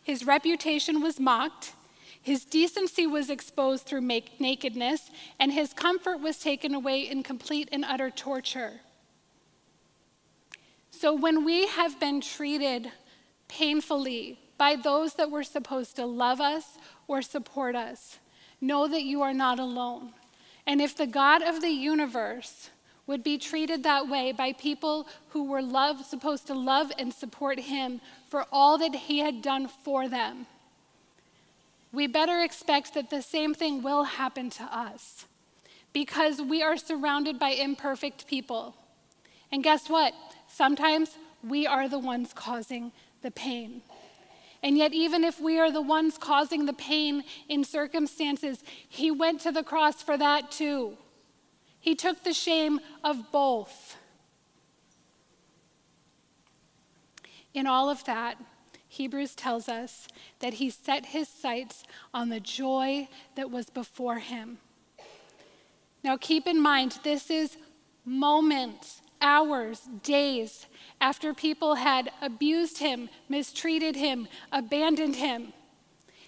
His 0.01 0.25
reputation 0.25 1.01
was 1.01 1.20
mocked. 1.20 1.74
His 2.22 2.46
decency 2.46 3.08
was 3.08 3.30
exposed 3.30 3.86
through 3.86 4.01
nakedness, 4.39 5.12
and 5.39 5.54
his 5.54 5.72
comfort 5.74 6.20
was 6.20 6.39
taken 6.39 6.74
away 6.74 7.01
in 7.01 7.24
complete 7.24 7.70
and 7.72 7.86
utter 7.86 8.10
torture. 8.10 8.82
So, 10.89 11.13
when 11.13 11.46
we 11.46 11.68
have 11.68 12.00
been 12.00 12.22
treated 12.22 12.92
painfully 13.48 14.39
by 14.58 14.76
those 14.76 15.14
that 15.16 15.32
were 15.32 15.44
supposed 15.44 15.96
to 15.96 16.06
love 16.06 16.42
us 16.42 16.78
or 17.08 17.22
support 17.22 17.76
us, 17.76 18.18
know 18.60 18.88
that 18.88 19.04
you 19.04 19.22
are 19.22 19.34
not 19.34 19.60
alone. 19.60 20.14
And 20.66 20.82
if 20.82 20.96
the 20.96 21.08
God 21.08 21.42
of 21.42 21.62
the 21.62 21.70
universe 21.70 22.70
would 23.06 23.24
be 23.24 23.38
treated 23.38 23.84
that 23.84 24.10
way 24.10 24.32
by 24.32 24.52
people 24.52 25.08
who 25.30 25.46
were 25.46 25.62
love, 25.62 26.04
supposed 26.06 26.48
to 26.48 26.54
love 26.54 26.92
and 27.00 27.14
support 27.14 27.60
him 27.60 28.02
for 28.30 28.46
all 28.52 28.78
that 28.78 28.94
he 28.94 29.20
had 29.20 29.42
done 29.42 29.68
for 29.68 30.10
them, 30.10 30.46
we 31.94 32.06
better 32.06 32.42
expect 32.42 32.94
that 32.94 33.10
the 33.10 33.22
same 33.22 33.54
thing 33.54 33.82
will 33.82 34.04
happen 34.04 34.50
to 34.50 34.64
us 34.64 35.26
because 35.94 36.42
we 36.42 36.62
are 36.62 36.78
surrounded 36.78 37.40
by 37.40 37.50
imperfect 37.50 38.28
people. 38.28 38.76
And 39.52 39.64
guess 39.64 39.90
what? 39.90 40.14
Sometimes 40.48 41.18
we 41.48 41.66
are 41.66 41.88
the 41.88 41.98
ones 41.98 42.34
causing 42.36 42.92
the 43.22 43.32
pain. 43.32 43.82
And 44.68 44.78
yet, 44.78 44.94
even 44.94 45.24
if 45.24 45.40
we 45.40 45.58
are 45.60 45.72
the 45.72 45.82
ones 45.82 46.18
causing 46.18 46.66
the 46.66 46.74
pain 46.74 47.24
in 47.48 47.64
circumstances, 47.64 48.66
He 48.90 49.10
went 49.10 49.40
to 49.42 49.52
the 49.54 49.64
cross 49.64 50.04
for 50.04 50.18
that 50.18 50.52
too. 50.52 50.98
He 51.80 51.96
took 51.96 52.26
the 52.26 52.34
shame 52.34 52.82
of 53.02 53.32
both. 53.32 53.96
In 57.54 57.66
all 57.66 57.90
of 57.90 58.04
that, 58.04 58.36
Hebrews 58.90 59.36
tells 59.36 59.70
us 59.70 60.10
that 60.40 60.56
he 60.56 60.70
set 60.70 61.06
his 61.06 61.30
sights 61.30 61.86
on 62.14 62.28
the 62.28 62.42
joy 62.42 63.08
that 63.36 63.50
was 63.50 63.70
before 63.70 64.20
him. 64.20 64.58
Now, 66.04 66.18
keep 66.18 66.46
in 66.46 66.62
mind, 66.62 67.00
this 67.04 67.32
is 67.32 67.56
moments, 68.04 69.02
hours, 69.22 69.88
days 70.04 70.68
after 71.00 71.34
people 71.34 71.76
had 71.76 72.12
abused 72.22 72.80
him, 72.80 73.10
mistreated 73.30 73.96
him, 73.96 74.28
abandoned 74.52 75.16
him. 75.16 75.54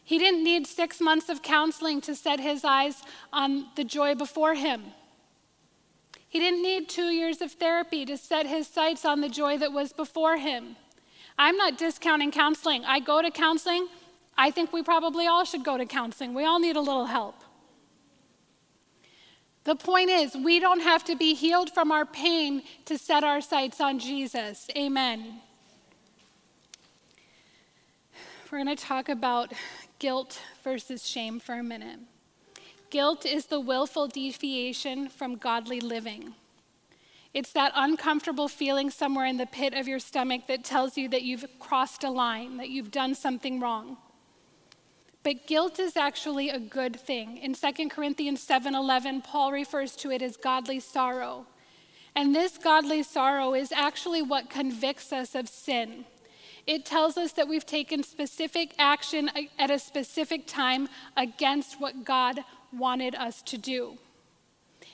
He 0.04 0.18
didn't 0.18 0.44
need 0.44 0.66
six 0.66 1.00
months 1.00 1.30
of 1.30 1.42
counseling 1.42 2.02
to 2.02 2.16
set 2.16 2.40
his 2.40 2.66
eyes 2.66 3.04
on 3.32 3.68
the 3.76 3.84
joy 3.84 4.16
before 4.16 4.56
him. 4.56 4.84
He 6.28 6.40
didn't 6.40 6.62
need 6.62 6.90
two 6.90 7.10
years 7.10 7.42
of 7.42 7.52
therapy 7.54 8.06
to 8.06 8.18
set 8.18 8.46
his 8.46 8.68
sights 8.68 9.06
on 9.06 9.22
the 9.22 9.30
joy 9.30 9.58
that 9.58 9.72
was 9.72 9.94
before 9.94 10.38
him. 10.38 10.76
I'm 11.38 11.58
not 11.58 11.78
discounting 11.78 12.32
counseling. 12.32 12.86
I 12.86 13.00
go 13.00 13.22
to 13.22 13.32
counseling. 13.32 13.88
I 14.38 14.52
think 14.52 14.72
we 14.72 14.84
probably 14.84 15.26
all 15.26 15.44
should 15.44 15.64
go 15.64 15.78
to 15.78 15.86
counseling. 15.86 16.34
We 16.34 16.46
all 16.46 16.60
need 16.60 16.76
a 16.76 16.82
little 16.82 17.06
help. 17.06 17.36
The 19.70 19.76
point 19.76 20.10
is, 20.10 20.36
we 20.36 20.60
don't 20.60 20.80
have 20.80 21.04
to 21.04 21.16
be 21.16 21.36
healed 21.36 21.70
from 21.70 21.92
our 21.92 22.04
pain 22.04 22.64
to 22.86 22.98
set 22.98 23.24
our 23.24 23.40
sights 23.40 23.80
on 23.80 24.00
Jesus. 24.00 24.68
Amen. 24.76 25.42
We're 28.50 28.64
going 28.64 28.76
to 28.76 28.84
talk 28.84 29.10
about 29.10 29.54
guilt 30.00 30.42
versus 30.64 31.08
shame 31.08 31.40
for 31.40 31.54
a 31.54 31.62
minute. 31.62 32.00
Guilt 32.90 33.28
is 33.28 33.46
the 33.46 33.60
willful 33.60 34.08
deviation 34.08 35.08
from 35.08 35.36
godly 35.36 35.80
living. 35.80 36.34
It's 37.36 37.52
that 37.52 37.72
uncomfortable 37.76 38.48
feeling 38.48 38.90
somewhere 38.90 39.28
in 39.28 39.38
the 39.38 39.46
pit 39.46 39.76
of 39.76 39.88
your 39.88 40.00
stomach 40.00 40.48
that 40.48 40.64
tells 40.64 40.98
you 40.98 41.08
that 41.10 41.22
you've 41.22 41.46
crossed 41.60 42.04
a 42.04 42.10
line, 42.10 42.58
that 42.58 42.70
you've 42.70 42.90
done 42.90 43.14
something 43.14 43.60
wrong. 43.60 43.98
But 45.24 45.48
guilt 45.48 45.80
is 45.80 45.98
actually 45.98 46.50
a 46.50 46.60
good 46.60 47.00
thing. 47.00 47.38
In 47.38 47.54
2 47.54 47.90
Corinthians 47.90 48.42
7:11, 48.42 49.22
Paul 49.22 49.52
refers 49.52 49.96
to 49.98 50.12
it 50.12 50.22
as 50.22 50.38
godly 50.38 50.80
sorrow. 50.80 51.46
And 52.16 52.34
this 52.34 52.58
godly 52.58 53.04
sorrow 53.04 53.54
is 53.54 53.72
actually 53.72 54.22
what 54.22 54.50
convicts 54.50 55.12
us 55.14 55.36
of 55.36 55.48
sin. 55.48 56.06
It 56.66 56.86
tells 56.86 57.18
us 57.18 57.34
that 57.34 57.48
we've 57.48 57.66
taken 57.66 58.04
specific 58.04 58.76
action 58.78 59.30
at 59.58 59.72
a 59.72 59.80
specific 59.80 60.48
time 60.48 60.88
against 61.18 61.80
what 61.80 62.04
God 62.04 62.44
wanted 62.72 63.16
us 63.16 63.42
to 63.44 63.58
do. 63.58 63.98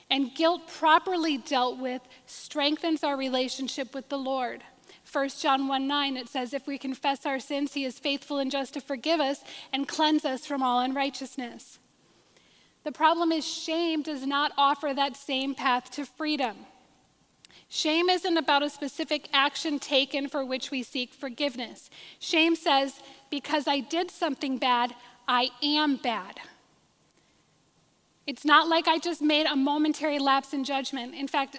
And 0.08 0.34
guilt 0.34 0.68
properly 0.68 1.36
dealt 1.36 1.78
with 1.78 2.02
strengthens 2.26 3.02
our 3.02 3.16
relationship 3.16 3.94
with 3.94 4.08
the 4.08 4.18
Lord. 4.18 4.62
1 5.16 5.30
John 5.40 5.66
1 5.66 5.88
9, 5.88 6.18
it 6.18 6.28
says, 6.28 6.52
If 6.52 6.66
we 6.66 6.76
confess 6.76 7.24
our 7.24 7.40
sins, 7.40 7.72
he 7.72 7.86
is 7.86 7.98
faithful 7.98 8.36
and 8.36 8.50
just 8.50 8.74
to 8.74 8.82
forgive 8.82 9.18
us 9.18 9.40
and 9.72 9.88
cleanse 9.88 10.26
us 10.26 10.44
from 10.44 10.62
all 10.62 10.80
unrighteousness. 10.80 11.78
The 12.84 12.92
problem 12.92 13.32
is, 13.32 13.42
shame 13.42 14.02
does 14.02 14.26
not 14.26 14.52
offer 14.58 14.92
that 14.92 15.16
same 15.16 15.54
path 15.54 15.90
to 15.92 16.04
freedom. 16.04 16.54
Shame 17.70 18.10
isn't 18.10 18.36
about 18.36 18.62
a 18.62 18.68
specific 18.68 19.30
action 19.32 19.78
taken 19.78 20.28
for 20.28 20.44
which 20.44 20.70
we 20.70 20.82
seek 20.82 21.14
forgiveness. 21.14 21.88
Shame 22.18 22.54
says, 22.54 23.00
Because 23.30 23.66
I 23.66 23.80
did 23.80 24.10
something 24.10 24.58
bad, 24.58 24.94
I 25.26 25.48
am 25.62 25.96
bad. 25.96 26.40
It's 28.26 28.44
not 28.44 28.68
like 28.68 28.86
I 28.86 28.98
just 28.98 29.22
made 29.22 29.46
a 29.46 29.56
momentary 29.56 30.18
lapse 30.18 30.52
in 30.52 30.62
judgment. 30.62 31.14
In 31.14 31.26
fact, 31.26 31.56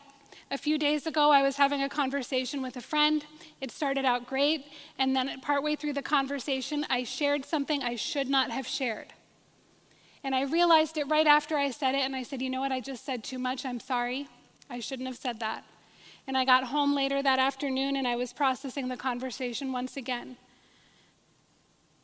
a 0.49 0.57
few 0.57 0.77
days 0.77 1.05
ago, 1.05 1.31
I 1.31 1.41
was 1.41 1.57
having 1.57 1.83
a 1.83 1.89
conversation 1.89 2.61
with 2.61 2.77
a 2.77 2.81
friend. 2.81 3.25
It 3.59 3.71
started 3.71 4.05
out 4.05 4.27
great, 4.27 4.65
and 4.97 5.15
then 5.15 5.41
partway 5.41 5.75
through 5.75 5.93
the 5.93 6.01
conversation, 6.01 6.85
I 6.89 7.03
shared 7.03 7.45
something 7.45 7.83
I 7.83 7.95
should 7.95 8.29
not 8.29 8.51
have 8.51 8.65
shared. 8.65 9.13
And 10.23 10.33
I 10.33 10.43
realized 10.43 10.97
it 10.97 11.07
right 11.07 11.27
after 11.27 11.57
I 11.57 11.71
said 11.71 11.95
it, 11.95 12.01
and 12.01 12.15
I 12.15 12.23
said, 12.23 12.41
You 12.41 12.49
know 12.49 12.61
what? 12.61 12.71
I 12.71 12.79
just 12.79 13.05
said 13.05 13.23
too 13.23 13.39
much. 13.39 13.65
I'm 13.65 13.79
sorry. 13.79 14.27
I 14.69 14.79
shouldn't 14.79 15.07
have 15.07 15.17
said 15.17 15.39
that. 15.39 15.63
And 16.27 16.37
I 16.37 16.43
got 16.43 16.65
home 16.65 16.93
later 16.93 17.23
that 17.23 17.39
afternoon, 17.39 17.95
and 17.95 18.07
I 18.07 18.15
was 18.15 18.33
processing 18.33 18.89
the 18.89 18.97
conversation 18.97 19.71
once 19.71 19.95
again. 19.95 20.37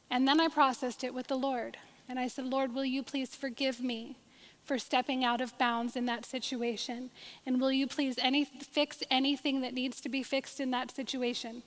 And 0.09 0.27
then 0.27 0.39
I 0.39 0.47
processed 0.47 1.03
it 1.03 1.13
with 1.13 1.27
the 1.27 1.35
Lord. 1.35 1.77
And 2.07 2.19
I 2.19 2.27
said, 2.27 2.45
Lord, 2.45 2.73
will 2.73 2.85
you 2.85 3.03
please 3.03 3.35
forgive 3.35 3.81
me? 3.81 4.17
For 4.63 4.79
stepping 4.79 5.23
out 5.23 5.41
of 5.41 5.57
bounds 5.57 5.95
in 5.95 6.05
that 6.05 6.25
situation? 6.25 7.09
And 7.45 7.59
will 7.59 7.71
you 7.71 7.87
please 7.87 8.15
any, 8.21 8.45
fix 8.45 9.03
anything 9.11 9.61
that 9.61 9.73
needs 9.73 9.99
to 10.01 10.09
be 10.09 10.23
fixed 10.23 10.59
in 10.59 10.71
that 10.71 10.91
situation? 10.91 11.63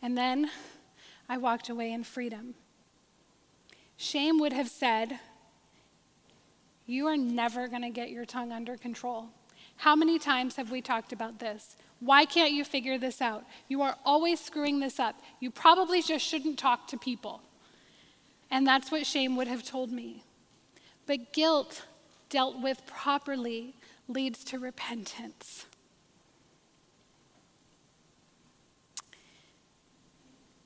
And 0.00 0.16
then 0.16 0.50
I 1.28 1.38
walked 1.38 1.68
away 1.68 1.92
in 1.92 2.04
freedom. 2.04 2.54
Shame 3.96 4.38
would 4.40 4.52
have 4.52 4.68
said, 4.68 5.18
You 6.86 7.06
are 7.06 7.16
never 7.16 7.68
going 7.68 7.82
to 7.82 7.90
get 7.90 8.10
your 8.10 8.24
tongue 8.24 8.52
under 8.52 8.76
control. 8.76 9.28
How 9.76 9.96
many 9.96 10.18
times 10.18 10.56
have 10.56 10.70
we 10.70 10.80
talked 10.80 11.12
about 11.12 11.38
this? 11.38 11.76
Why 12.00 12.24
can't 12.24 12.52
you 12.52 12.64
figure 12.64 12.98
this 12.98 13.20
out? 13.20 13.44
You 13.68 13.82
are 13.82 13.96
always 14.04 14.40
screwing 14.40 14.80
this 14.80 14.98
up. 14.98 15.20
You 15.38 15.50
probably 15.50 16.02
just 16.02 16.24
shouldn't 16.24 16.58
talk 16.58 16.88
to 16.88 16.98
people. 16.98 17.42
And 18.50 18.66
that's 18.66 18.90
what 18.90 19.06
shame 19.06 19.36
would 19.36 19.46
have 19.46 19.62
told 19.62 19.92
me. 19.92 20.24
But 21.06 21.32
guilt, 21.32 21.84
dealt 22.28 22.60
with 22.60 22.86
properly, 22.86 23.74
leads 24.08 24.44
to 24.44 24.58
repentance. 24.58 25.66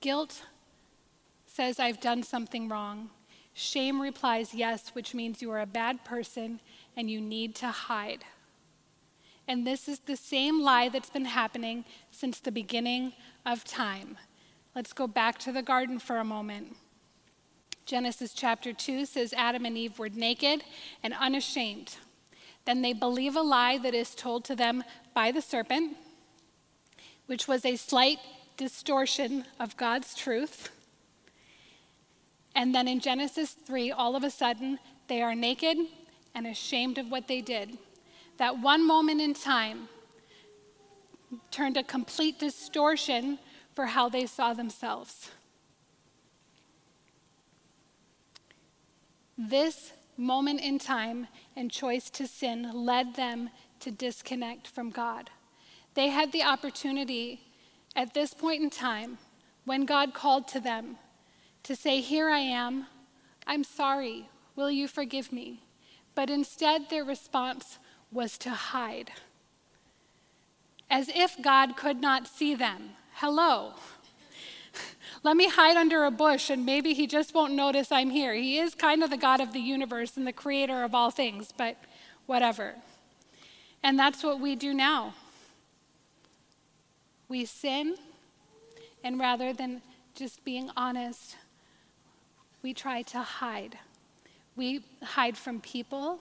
Guilt 0.00 0.43
says, 1.47 1.81
I've 1.81 2.00
done 2.00 2.23
something 2.23 2.69
wrong. 2.69 3.11
Shame 3.55 4.00
replies, 4.00 4.52
yes, 4.52 4.90
which 4.90 5.14
means 5.14 5.40
you 5.40 5.50
are 5.50 5.61
a 5.61 5.66
bad 5.66 6.05
person 6.05 6.61
and 6.97 7.11
you 7.11 7.21
need 7.21 7.55
to 7.57 7.69
hide. 7.69 8.25
And 9.49 9.66
this 9.66 9.88
is 9.88 10.00
the 10.00 10.16
same 10.16 10.61
lie 10.61 10.88
that's 10.88 11.11
been 11.11 11.25
happening 11.25 11.85
since 12.11 12.38
the 12.40 12.52
beginning 12.52 13.14
of 13.47 13.64
time. 13.64 14.19
Let's 14.75 14.93
go 14.93 15.07
back 15.07 15.38
to 15.38 15.52
the 15.52 15.62
garden 15.62 15.99
for 15.99 16.19
a 16.19 16.25
moment. 16.25 16.76
Genesis 17.87 18.33
chapter 18.33 18.73
2 18.73 19.07
says 19.07 19.33
Adam 19.33 19.64
and 19.64 19.78
Eve 19.78 19.97
were 19.97 20.09
naked 20.09 20.64
and 21.05 21.14
unashamed. 21.21 21.99
Then 22.64 22.83
they 22.83 22.93
believe 22.93 23.37
a 23.37 23.40
lie 23.40 23.78
that 23.78 23.95
is 23.95 24.12
told 24.12 24.45
to 24.47 24.57
them 24.57 24.83
by 25.14 25.31
the 25.31 25.40
serpent, 25.40 25.97
which 27.26 27.47
was 27.47 27.64
a 27.64 27.76
slight 27.76 28.19
distortion 28.57 29.45
of 29.61 29.76
God's 29.76 30.16
truth. 30.16 30.71
And 32.57 32.75
then 32.75 32.88
in 32.88 32.99
Genesis 32.99 33.52
3, 33.52 33.93
all 33.93 34.16
of 34.16 34.25
a 34.25 34.31
sudden, 34.31 34.81
they 35.07 35.23
are 35.23 35.37
naked 35.37 35.78
and 36.35 36.45
ashamed 36.49 36.99
of 36.99 37.09
what 37.09 37.28
they 37.28 37.40
did. 37.40 37.78
That 38.38 38.59
one 38.59 38.85
moment 38.85 39.21
in 39.21 39.33
time 39.33 39.88
turned 41.52 41.76
a 41.76 41.85
complete 41.85 42.40
distortion 42.40 43.38
for 43.75 43.87
how 43.87 44.09
they 44.09 44.26
saw 44.26 44.55
themselves. 44.55 45.31
This 49.38 49.93
moment 50.16 50.61
in 50.61 50.78
time 50.78 51.28
and 51.55 51.71
choice 51.71 52.09
to 52.11 52.26
sin 52.26 52.71
led 52.73 53.14
them 53.14 53.50
to 53.81 53.90
disconnect 53.90 54.66
from 54.66 54.90
God. 54.90 55.31
They 55.95 56.09
had 56.09 56.33
the 56.33 56.43
opportunity 56.43 57.40
at 57.97 58.12
this 58.12 58.35
point 58.35 58.62
in 58.62 58.69
time, 58.69 59.16
when 59.64 59.87
God 59.87 60.12
called 60.12 60.47
to 60.49 60.61
them 60.61 60.99
to 61.62 61.75
say, 61.75 62.02
Here 62.02 62.28
I 62.28 62.40
am, 62.40 62.87
I'm 63.47 63.64
sorry, 63.64 64.28
will 64.55 64.71
you 64.71 64.87
forgive 64.87 65.33
me? 65.33 65.62
But 66.14 66.28
instead, 66.28 66.88
their 66.88 67.05
response 67.05 67.78
was 68.12 68.37
to 68.38 68.50
hide, 68.50 69.12
as 70.90 71.09
if 71.09 71.40
God 71.43 71.76
could 71.76 72.00
not 72.00 72.28
see 72.28 72.55
them. 72.55 72.90
Hello. 73.14 73.73
Let 75.26 75.37
me 75.37 75.49
hide 75.49 75.76
under 75.76 76.04
a 76.04 76.12
bush 76.12 76.50
and 76.50 76.64
maybe 76.64 76.95
he 76.95 77.09
just 77.09 77.35
won't 77.35 77.52
notice 77.52 77.90
I'm 77.90 78.11
here. 78.11 78.33
He 78.33 78.59
is 78.59 78.76
kind 78.76 79.02
of 79.02 79.11
the 79.11 79.16
God 79.16 79.40
of 79.40 79.52
the 79.52 79.59
universe 79.59 80.16
and 80.16 80.25
the 80.25 80.33
creator 80.33 80.85
of 80.85 80.95
all 80.95 81.11
things, 81.11 81.50
but 81.50 81.76
whatever. 82.26 82.76
And 83.83 83.99
that's 83.99 84.23
what 84.23 84.38
we 84.38 84.54
do 84.54 84.73
now. 84.73 85.14
We 87.28 87.45
sin, 87.45 87.97
and 89.02 89.18
rather 89.18 89.52
than 89.52 89.83
just 90.14 90.45
being 90.45 90.71
honest, 90.76 91.35
we 92.62 92.73
try 92.73 93.02
to 93.02 93.19
hide. 93.19 93.78
We 94.54 94.84
hide 95.02 95.36
from 95.36 95.60
people. 95.60 96.21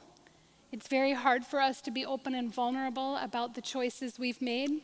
It's 0.72 0.88
very 0.88 1.14
hard 1.14 1.46
for 1.46 1.62
us 1.62 1.80
to 1.82 1.92
be 1.92 2.04
open 2.08 2.34
and 2.34 2.52
vulnerable 2.52 3.18
about 3.18 3.54
the 3.54 3.62
choices 3.62 4.18
we've 4.18 4.42
made. 4.42 4.82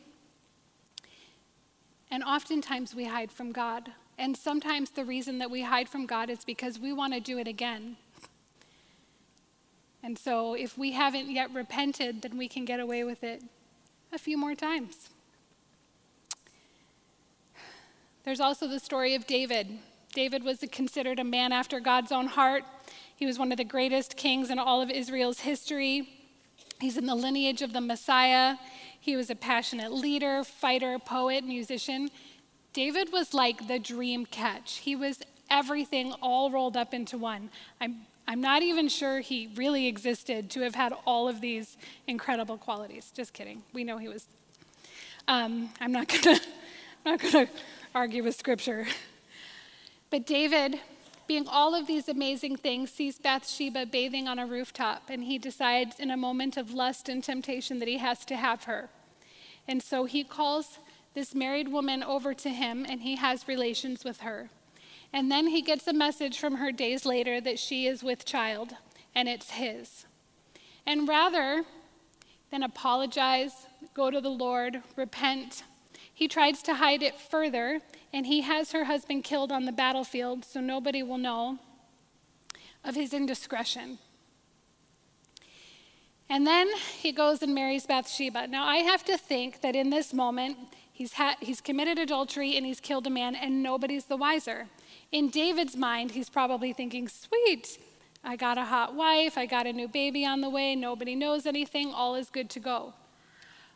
And 2.08 2.22
oftentimes 2.22 2.94
we 2.94 3.06
hide 3.06 3.32
from 3.32 3.50
God. 3.50 3.90
And 4.22 4.36
sometimes 4.36 4.90
the 4.90 5.04
reason 5.04 5.38
that 5.38 5.50
we 5.50 5.62
hide 5.62 5.88
from 5.88 6.06
God 6.06 6.30
is 6.30 6.44
because 6.44 6.78
we 6.78 6.92
want 6.92 7.12
to 7.12 7.18
do 7.18 7.38
it 7.38 7.48
again. 7.48 7.96
And 10.00 10.16
so 10.16 10.54
if 10.54 10.78
we 10.78 10.92
haven't 10.92 11.28
yet 11.28 11.52
repented, 11.52 12.22
then 12.22 12.38
we 12.38 12.46
can 12.46 12.64
get 12.64 12.78
away 12.78 13.02
with 13.02 13.24
it 13.24 13.42
a 14.12 14.18
few 14.18 14.38
more 14.38 14.54
times. 14.54 15.10
There's 18.22 18.38
also 18.38 18.68
the 18.68 18.78
story 18.78 19.16
of 19.16 19.26
David. 19.26 19.80
David 20.14 20.44
was 20.44 20.64
considered 20.70 21.18
a 21.18 21.24
man 21.24 21.50
after 21.50 21.80
God's 21.80 22.12
own 22.12 22.28
heart. 22.28 22.62
He 23.16 23.26
was 23.26 23.40
one 23.40 23.50
of 23.50 23.58
the 23.58 23.64
greatest 23.64 24.16
kings 24.16 24.50
in 24.50 24.58
all 24.60 24.80
of 24.80 24.88
Israel's 24.88 25.40
history. 25.40 26.08
He's 26.80 26.96
in 26.96 27.06
the 27.06 27.16
lineage 27.16 27.60
of 27.60 27.72
the 27.72 27.80
Messiah. 27.80 28.54
He 29.00 29.16
was 29.16 29.30
a 29.30 29.34
passionate 29.34 29.92
leader, 29.92 30.44
fighter, 30.44 31.00
poet, 31.00 31.42
musician. 31.42 32.08
David 32.72 33.12
was 33.12 33.34
like 33.34 33.68
the 33.68 33.78
dream 33.78 34.26
catch. 34.26 34.78
He 34.78 34.96
was 34.96 35.20
everything 35.50 36.12
all 36.22 36.50
rolled 36.50 36.76
up 36.76 36.94
into 36.94 37.18
one. 37.18 37.50
I'm, 37.80 38.06
I'm 38.26 38.40
not 38.40 38.62
even 38.62 38.88
sure 38.88 39.20
he 39.20 39.50
really 39.56 39.86
existed 39.86 40.50
to 40.50 40.60
have 40.62 40.74
had 40.74 40.94
all 41.04 41.28
of 41.28 41.40
these 41.40 41.76
incredible 42.06 42.56
qualities. 42.56 43.12
Just 43.14 43.34
kidding. 43.34 43.62
We 43.72 43.84
know 43.84 43.98
he 43.98 44.08
was. 44.08 44.26
Um, 45.28 45.70
I'm 45.80 45.92
not 45.92 46.08
gonna, 46.22 46.40
I'm 47.04 47.12
not 47.12 47.20
gonna 47.20 47.48
argue 47.94 48.24
with 48.24 48.36
scripture. 48.36 48.86
But 50.10 50.26
David, 50.26 50.80
being 51.26 51.46
all 51.48 51.74
of 51.74 51.86
these 51.86 52.08
amazing 52.08 52.56
things, 52.56 52.90
sees 52.90 53.18
Bathsheba 53.18 53.86
bathing 53.86 54.28
on 54.28 54.38
a 54.38 54.46
rooftop, 54.46 55.04
and 55.08 55.24
he 55.24 55.38
decides 55.38 55.98
in 55.98 56.10
a 56.10 56.16
moment 56.16 56.56
of 56.56 56.72
lust 56.72 57.08
and 57.08 57.22
temptation 57.22 57.78
that 57.78 57.88
he 57.88 57.98
has 57.98 58.24
to 58.26 58.36
have 58.36 58.64
her. 58.64 58.88
And 59.68 59.82
so 59.82 60.04
he 60.04 60.24
calls 60.24 60.78
this 61.14 61.34
married 61.34 61.68
woman 61.68 62.02
over 62.02 62.34
to 62.34 62.48
him, 62.50 62.86
and 62.88 63.02
he 63.02 63.16
has 63.16 63.48
relations 63.48 64.04
with 64.04 64.20
her. 64.20 64.50
And 65.12 65.30
then 65.30 65.48
he 65.48 65.60
gets 65.60 65.86
a 65.86 65.92
message 65.92 66.38
from 66.38 66.56
her 66.56 66.72
days 66.72 67.04
later 67.04 67.40
that 67.40 67.58
she 67.58 67.86
is 67.86 68.02
with 68.02 68.24
child, 68.24 68.74
and 69.14 69.28
it's 69.28 69.50
his. 69.50 70.06
And 70.86 71.06
rather 71.06 71.64
than 72.50 72.62
apologize, 72.62 73.66
go 73.94 74.10
to 74.10 74.20
the 74.20 74.30
Lord, 74.30 74.82
repent, 74.96 75.64
he 76.12 76.28
tries 76.28 76.62
to 76.62 76.74
hide 76.74 77.02
it 77.02 77.20
further, 77.20 77.80
and 78.12 78.26
he 78.26 78.42
has 78.42 78.72
her 78.72 78.84
husband 78.84 79.24
killed 79.24 79.52
on 79.52 79.64
the 79.64 79.72
battlefield 79.72 80.44
so 80.44 80.60
nobody 80.60 81.02
will 81.02 81.18
know 81.18 81.58
of 82.84 82.94
his 82.94 83.12
indiscretion. 83.12 83.98
And 86.28 86.46
then 86.46 86.68
he 86.98 87.12
goes 87.12 87.42
and 87.42 87.54
marries 87.54 87.86
Bathsheba. 87.86 88.46
Now, 88.46 88.64
I 88.64 88.78
have 88.78 89.04
to 89.04 89.18
think 89.18 89.60
that 89.60 89.76
in 89.76 89.90
this 89.90 90.14
moment, 90.14 90.56
he's, 90.92 91.14
ha- 91.14 91.36
he's 91.40 91.60
committed 91.60 91.98
adultery 91.98 92.56
and 92.56 92.64
he's 92.66 92.80
killed 92.80 93.06
a 93.06 93.10
man, 93.10 93.34
and 93.34 93.62
nobody's 93.62 94.04
the 94.04 94.16
wiser. 94.16 94.68
In 95.10 95.28
David's 95.28 95.76
mind, 95.76 96.12
he's 96.12 96.30
probably 96.30 96.72
thinking, 96.72 97.08
sweet, 97.08 97.78
I 98.22 98.36
got 98.36 98.58
a 98.58 98.64
hot 98.64 98.94
wife, 98.94 99.36
I 99.36 99.46
got 99.46 99.66
a 99.66 99.72
new 99.72 99.88
baby 99.88 100.24
on 100.24 100.40
the 100.40 100.50
way, 100.50 100.76
nobody 100.76 101.14
knows 101.14 101.46
anything, 101.46 101.92
all 101.92 102.14
is 102.14 102.30
good 102.30 102.48
to 102.50 102.60
go. 102.60 102.94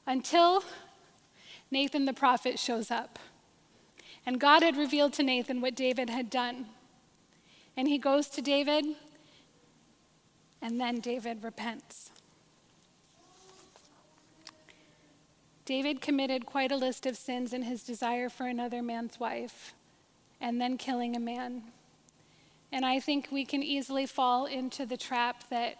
Until 0.06 0.62
Nathan 1.70 2.04
the 2.04 2.12
prophet 2.12 2.58
shows 2.58 2.90
up. 2.90 3.18
And 4.24 4.40
God 4.40 4.62
had 4.62 4.76
revealed 4.76 5.12
to 5.14 5.22
Nathan 5.22 5.60
what 5.60 5.74
David 5.74 6.10
had 6.10 6.30
done. 6.30 6.66
And 7.76 7.88
he 7.88 7.98
goes 7.98 8.28
to 8.30 8.42
David, 8.42 8.84
and 10.62 10.80
then 10.80 11.00
David 11.00 11.42
repents. 11.42 12.10
David 15.66 16.00
committed 16.00 16.46
quite 16.46 16.70
a 16.70 16.76
list 16.76 17.06
of 17.06 17.16
sins 17.16 17.52
in 17.52 17.62
his 17.62 17.82
desire 17.82 18.28
for 18.28 18.46
another 18.46 18.82
man's 18.82 19.18
wife, 19.18 19.74
and 20.40 20.60
then 20.60 20.78
killing 20.78 21.16
a 21.16 21.20
man. 21.20 21.64
And 22.70 22.86
I 22.86 23.00
think 23.00 23.28
we 23.32 23.44
can 23.44 23.64
easily 23.64 24.06
fall 24.06 24.46
into 24.46 24.86
the 24.86 24.96
trap 24.96 25.50
that 25.50 25.74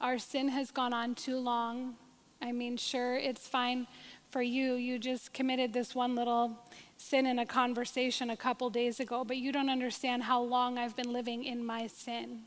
our 0.00 0.18
sin 0.18 0.48
has 0.50 0.70
gone 0.70 0.92
on 0.92 1.16
too 1.16 1.36
long. 1.36 1.96
I 2.40 2.52
mean, 2.52 2.76
sure, 2.76 3.16
it's 3.16 3.48
fine 3.48 3.88
for 4.30 4.40
you. 4.40 4.74
You 4.74 5.00
just 5.00 5.32
committed 5.32 5.72
this 5.72 5.96
one 5.96 6.14
little 6.14 6.56
sin 6.96 7.26
in 7.26 7.40
a 7.40 7.46
conversation 7.46 8.30
a 8.30 8.36
couple 8.36 8.70
days 8.70 9.00
ago, 9.00 9.24
but 9.24 9.36
you 9.36 9.50
don't 9.50 9.68
understand 9.68 10.22
how 10.22 10.40
long 10.40 10.78
I've 10.78 10.94
been 10.94 11.12
living 11.12 11.44
in 11.44 11.66
my 11.66 11.88
sin. 11.88 12.42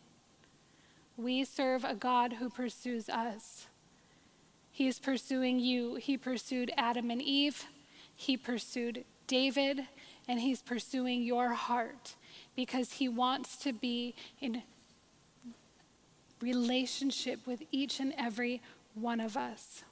We 1.18 1.44
serve 1.44 1.84
a 1.84 1.96
God 1.96 2.34
who 2.34 2.50
pursues 2.50 3.10
us. 3.10 3.68
He's 4.72 5.00
pursuing 5.00 5.60
you. 5.60 5.96
He 5.96 6.18
pursued 6.18 6.72
Adam 6.78 7.12
and 7.12 7.22
Eve, 7.22 7.66
He 8.16 8.38
pursued 8.38 9.04
David, 9.28 9.82
and 10.28 10.40
He's 10.40 10.62
pursuing 10.62 11.24
your 11.24 11.50
heart 11.50 12.16
because 12.56 12.94
He 12.94 13.10
wants 13.10 13.58
to 13.58 13.74
be 13.74 14.16
in 14.40 14.64
relationship 16.42 17.46
with 17.46 17.62
each 17.72 18.00
and 18.00 18.14
every 18.18 18.62
one 18.96 19.20
of 19.20 19.38
us. 19.38 19.84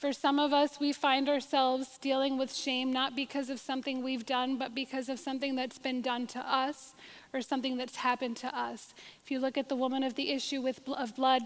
For 0.00 0.14
some 0.14 0.38
of 0.38 0.54
us, 0.54 0.80
we 0.80 0.94
find 0.94 1.28
ourselves 1.28 1.98
dealing 1.98 2.38
with 2.38 2.54
shame 2.54 2.90
not 2.90 3.14
because 3.14 3.50
of 3.50 3.60
something 3.60 4.02
we've 4.02 4.24
done, 4.24 4.56
but 4.56 4.74
because 4.74 5.10
of 5.10 5.18
something 5.18 5.56
that's 5.56 5.78
been 5.78 6.00
done 6.00 6.26
to 6.28 6.38
us 6.38 6.94
or 7.34 7.42
something 7.42 7.76
that's 7.76 7.96
happened 7.96 8.38
to 8.38 8.58
us. 8.58 8.94
If 9.22 9.30
you 9.30 9.38
look 9.38 9.58
at 9.58 9.68
the 9.68 9.76
woman 9.76 10.02
of 10.02 10.14
the 10.14 10.30
issue 10.30 10.62
with, 10.62 10.80
of 10.88 11.14
blood 11.14 11.42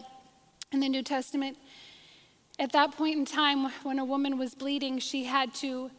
in 0.74 0.80
the 0.80 0.88
New 0.88 1.02
Testament, 1.02 1.56
at 2.58 2.72
that 2.72 2.92
point 2.92 3.16
in 3.16 3.24
time, 3.24 3.70
when 3.82 3.98
a 3.98 4.04
woman 4.04 4.36
was 4.36 4.54
bleeding, 4.54 4.98
she 4.98 5.24
had 5.24 5.54
to 5.54 5.90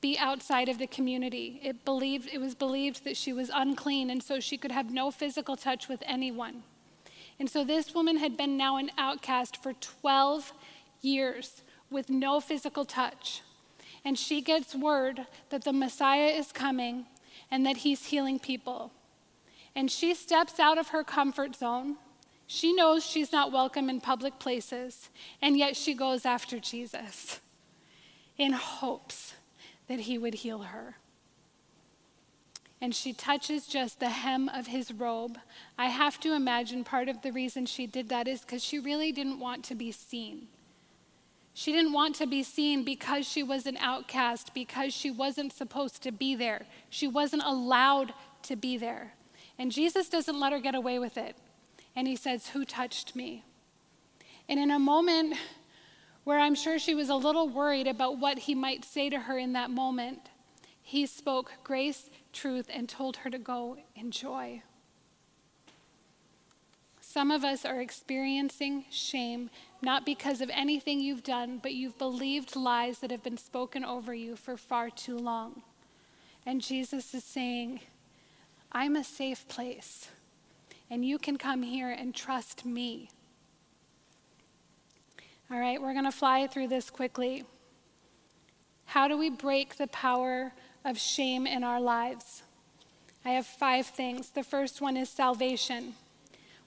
be 0.00 0.16
outside 0.18 0.68
of 0.68 0.78
the 0.78 0.86
community. 0.86 1.60
It, 1.62 1.84
believed, 1.84 2.28
it 2.32 2.40
was 2.40 2.54
believed 2.54 3.04
that 3.04 3.16
she 3.16 3.32
was 3.32 3.50
unclean, 3.52 4.08
and 4.10 4.22
so 4.22 4.40
she 4.40 4.56
could 4.56 4.72
have 4.72 4.90
no 4.90 5.10
physical 5.10 5.56
touch 5.56 5.88
with 5.88 6.02
anyone. 6.06 6.62
And 7.38 7.50
so 7.50 7.64
this 7.64 7.94
woman 7.94 8.16
had 8.16 8.36
been 8.36 8.56
now 8.56 8.76
an 8.76 8.90
outcast 8.96 9.62
for 9.62 9.72
12 9.74 10.52
years 11.02 11.62
with 11.90 12.08
no 12.08 12.40
physical 12.40 12.84
touch. 12.84 13.42
And 14.04 14.18
she 14.18 14.40
gets 14.40 14.74
word 14.74 15.26
that 15.50 15.64
the 15.64 15.72
Messiah 15.72 16.28
is 16.28 16.52
coming 16.52 17.06
and 17.50 17.66
that 17.66 17.78
he's 17.78 18.06
healing 18.06 18.38
people. 18.38 18.92
And 19.74 19.90
she 19.90 20.14
steps 20.14 20.58
out 20.58 20.78
of 20.78 20.88
her 20.88 21.04
comfort 21.04 21.56
zone. 21.56 21.96
She 22.52 22.72
knows 22.72 23.06
she's 23.06 23.30
not 23.30 23.52
welcome 23.52 23.88
in 23.88 24.00
public 24.00 24.40
places, 24.40 25.08
and 25.40 25.56
yet 25.56 25.76
she 25.76 25.94
goes 25.94 26.26
after 26.26 26.58
Jesus 26.58 27.38
in 28.36 28.54
hopes 28.54 29.34
that 29.86 30.00
he 30.00 30.18
would 30.18 30.34
heal 30.34 30.62
her. 30.62 30.96
And 32.80 32.92
she 32.92 33.12
touches 33.12 33.68
just 33.68 34.00
the 34.00 34.08
hem 34.08 34.48
of 34.48 34.66
his 34.66 34.90
robe. 34.90 35.38
I 35.78 35.90
have 35.90 36.18
to 36.22 36.34
imagine 36.34 36.82
part 36.82 37.08
of 37.08 37.22
the 37.22 37.30
reason 37.30 37.66
she 37.66 37.86
did 37.86 38.08
that 38.08 38.26
is 38.26 38.40
because 38.40 38.64
she 38.64 38.80
really 38.80 39.12
didn't 39.12 39.38
want 39.38 39.64
to 39.66 39.76
be 39.76 39.92
seen. 39.92 40.48
She 41.54 41.70
didn't 41.70 41.92
want 41.92 42.16
to 42.16 42.26
be 42.26 42.42
seen 42.42 42.82
because 42.82 43.28
she 43.28 43.44
was 43.44 43.64
an 43.64 43.76
outcast, 43.76 44.54
because 44.54 44.92
she 44.92 45.12
wasn't 45.12 45.52
supposed 45.52 46.02
to 46.02 46.10
be 46.10 46.34
there. 46.34 46.66
She 46.88 47.06
wasn't 47.06 47.44
allowed 47.44 48.12
to 48.42 48.56
be 48.56 48.76
there. 48.76 49.12
And 49.56 49.70
Jesus 49.70 50.08
doesn't 50.08 50.40
let 50.40 50.50
her 50.50 50.58
get 50.58 50.74
away 50.74 50.98
with 50.98 51.16
it. 51.16 51.36
And 51.94 52.06
he 52.06 52.16
says, 52.16 52.48
Who 52.48 52.64
touched 52.64 53.16
me? 53.16 53.44
And 54.48 54.58
in 54.58 54.70
a 54.70 54.78
moment 54.78 55.36
where 56.24 56.38
I'm 56.38 56.54
sure 56.54 56.78
she 56.78 56.94
was 56.94 57.08
a 57.08 57.14
little 57.14 57.48
worried 57.48 57.86
about 57.86 58.18
what 58.18 58.40
he 58.40 58.54
might 58.54 58.84
say 58.84 59.08
to 59.10 59.20
her 59.20 59.38
in 59.38 59.52
that 59.54 59.70
moment, 59.70 60.28
he 60.82 61.06
spoke 61.06 61.52
grace, 61.62 62.10
truth, 62.32 62.68
and 62.72 62.88
told 62.88 63.18
her 63.18 63.30
to 63.30 63.38
go 63.38 63.78
in 63.94 64.10
joy. 64.10 64.62
Some 67.00 67.30
of 67.30 67.44
us 67.44 67.64
are 67.64 67.80
experiencing 67.80 68.84
shame 68.90 69.50
not 69.82 70.04
because 70.04 70.40
of 70.40 70.50
anything 70.50 71.00
you've 71.00 71.24
done, 71.24 71.58
but 71.62 71.72
you've 71.72 71.98
believed 71.98 72.54
lies 72.54 72.98
that 72.98 73.10
have 73.10 73.22
been 73.22 73.38
spoken 73.38 73.84
over 73.84 74.14
you 74.14 74.36
for 74.36 74.56
far 74.56 74.90
too 74.90 75.18
long. 75.18 75.62
And 76.44 76.60
Jesus 76.60 77.14
is 77.14 77.24
saying, 77.24 77.80
I'm 78.72 78.94
a 78.94 79.04
safe 79.04 79.48
place, 79.48 80.08
and 80.90 81.04
you 81.04 81.18
can 81.18 81.38
come 81.38 81.62
here 81.62 81.90
and 81.90 82.14
trust 82.14 82.64
me. 82.66 83.10
All 85.50 85.58
right, 85.58 85.80
we're 85.80 85.92
going 85.92 86.04
to 86.04 86.12
fly 86.12 86.46
through 86.46 86.68
this 86.68 86.90
quickly. 86.90 87.44
How 88.86 89.08
do 89.08 89.16
we 89.16 89.30
break 89.30 89.76
the 89.76 89.86
power 89.86 90.52
of 90.84 90.98
shame 90.98 91.46
in 91.46 91.62
our 91.62 91.80
lives? 91.80 92.42
I 93.24 93.30
have 93.30 93.46
five 93.46 93.86
things. 93.86 94.30
The 94.30 94.42
first 94.42 94.80
one 94.80 94.96
is 94.96 95.08
salvation. 95.08 95.94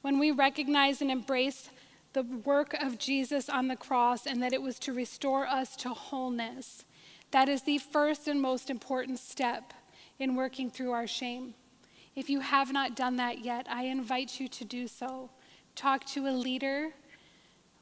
When 0.02 0.20
we 0.20 0.32
recognize 0.32 1.02
and 1.02 1.12
embrace 1.12 1.70
the 2.14 2.24
work 2.24 2.74
of 2.76 3.00
Jesus 3.00 3.50
on 3.50 3.68
the 3.68 3.76
cross 3.76 4.26
and 4.26 4.42
that 4.42 4.54
it 4.54 4.62
was 4.62 4.80
to 4.80 4.94
restore 4.94 5.48
us 5.48 5.76
to 5.78 5.90
wholeness. 5.90 6.86
That 7.32 7.50
is 7.50 7.64
the 7.64 7.80
first 7.80 8.28
and 8.28 8.42
most 8.42 8.70
important 8.70 9.20
step 9.20 9.74
in 10.20 10.36
working 10.36 10.70
through 10.70 10.92
our 10.92 11.08
shame. 11.08 11.56
If 12.15 12.30
you 12.30 12.41
have 12.41 12.71
not 12.71 12.95
done 12.95 13.15
that 13.17 13.43
yet, 13.43 13.65
I 13.69 13.84
invite 13.84 14.39
you 14.39 14.47
to 14.47 14.65
do 14.65 14.88
so. 14.88 15.30
Talk 15.76 16.06
to 16.08 16.28
a 16.28 16.32
leader, 16.32 16.89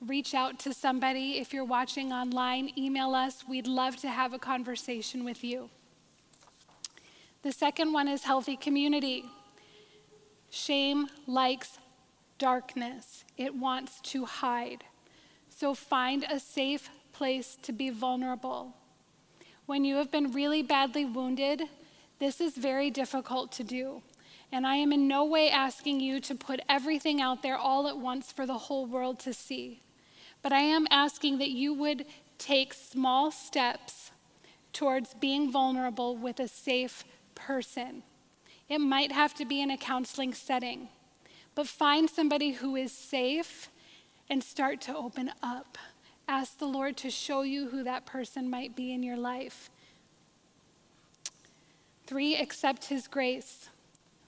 reach 0.06 0.34
out 0.34 0.58
to 0.60 0.74
somebody. 0.74 1.38
If 1.38 1.54
you're 1.54 1.66
watching 1.66 2.14
online, 2.14 2.72
email 2.78 3.14
us. 3.14 3.44
We'd 3.48 3.68
love 3.68 3.98
to 3.98 4.10
have 4.10 4.34
a 4.34 4.40
conversation 4.40 5.24
with 5.26 5.44
you. 5.44 5.70
The 7.44 7.52
second 7.52 7.92
one 7.92 8.08
is 8.08 8.24
healthy 8.24 8.56
community. 8.56 9.26
Shame 10.50 11.08
likes 11.28 11.80
darkness, 12.38 13.24
it 13.38 13.56
wants 13.56 14.02
to 14.02 14.26
hide. 14.26 14.84
So 15.50 15.74
find 15.74 16.26
a 16.30 16.40
safe 16.40 16.90
place 17.14 17.58
to 17.62 17.72
be 17.72 17.90
vulnerable. 17.90 18.74
When 19.66 19.86
you 19.86 19.98
have 19.98 20.12
been 20.12 20.32
really 20.32 20.64
badly 20.64 21.06
wounded, 21.06 21.64
this 22.20 22.42
is 22.42 22.56
very 22.56 22.90
difficult 22.90 23.52
to 23.54 23.64
do. 23.64 24.02
And 24.52 24.68
I 24.68 24.76
am 24.76 24.92
in 24.92 25.08
no 25.08 25.24
way 25.24 25.50
asking 25.50 26.00
you 26.00 26.20
to 26.22 26.36
put 26.36 26.60
everything 26.68 27.22
out 27.22 27.42
there 27.42 27.58
all 27.58 27.88
at 27.88 27.98
once 27.98 28.32
for 28.32 28.46
the 28.46 28.58
whole 28.58 28.86
world 28.86 29.20
to 29.20 29.34
see. 29.34 29.82
But 30.42 30.52
I 30.52 30.60
am 30.60 30.88
asking 30.90 31.38
that 31.38 31.52
you 31.52 31.74
would 31.74 32.06
take 32.38 32.74
small 32.74 33.32
steps 33.32 34.12
towards 34.74 35.14
being 35.14 35.52
vulnerable 35.52 36.18
with 36.18 36.40
a 36.40 36.48
safe 36.48 37.04
person. 37.36 38.04
It 38.68 38.80
might 38.80 39.12
have 39.12 39.34
to 39.36 39.46
be 39.46 39.62
in 39.62 39.72
a 39.72 39.78
counseling 39.78 40.34
setting 40.34 40.90
but 41.56 41.68
find 41.68 42.10
somebody 42.10 42.52
who 42.52 42.76
is 42.76 42.92
safe 42.92 43.70
and 44.30 44.44
start 44.44 44.82
to 44.82 44.96
open 44.96 45.32
up. 45.44 45.78
Ask 46.28 46.60
the 46.60 46.66
Lord 46.66 46.96
to 46.98 47.10
show 47.10 47.42
you 47.42 47.70
who 47.70 47.84
that 47.84 48.06
person 48.06 48.50
might 48.50 48.76
be 48.76 48.94
in 48.94 49.04
your 49.04 49.18
life. 49.18 49.70
Three, 52.06 52.36
accept 52.36 52.86
His 52.86 53.08
grace. 53.08 53.70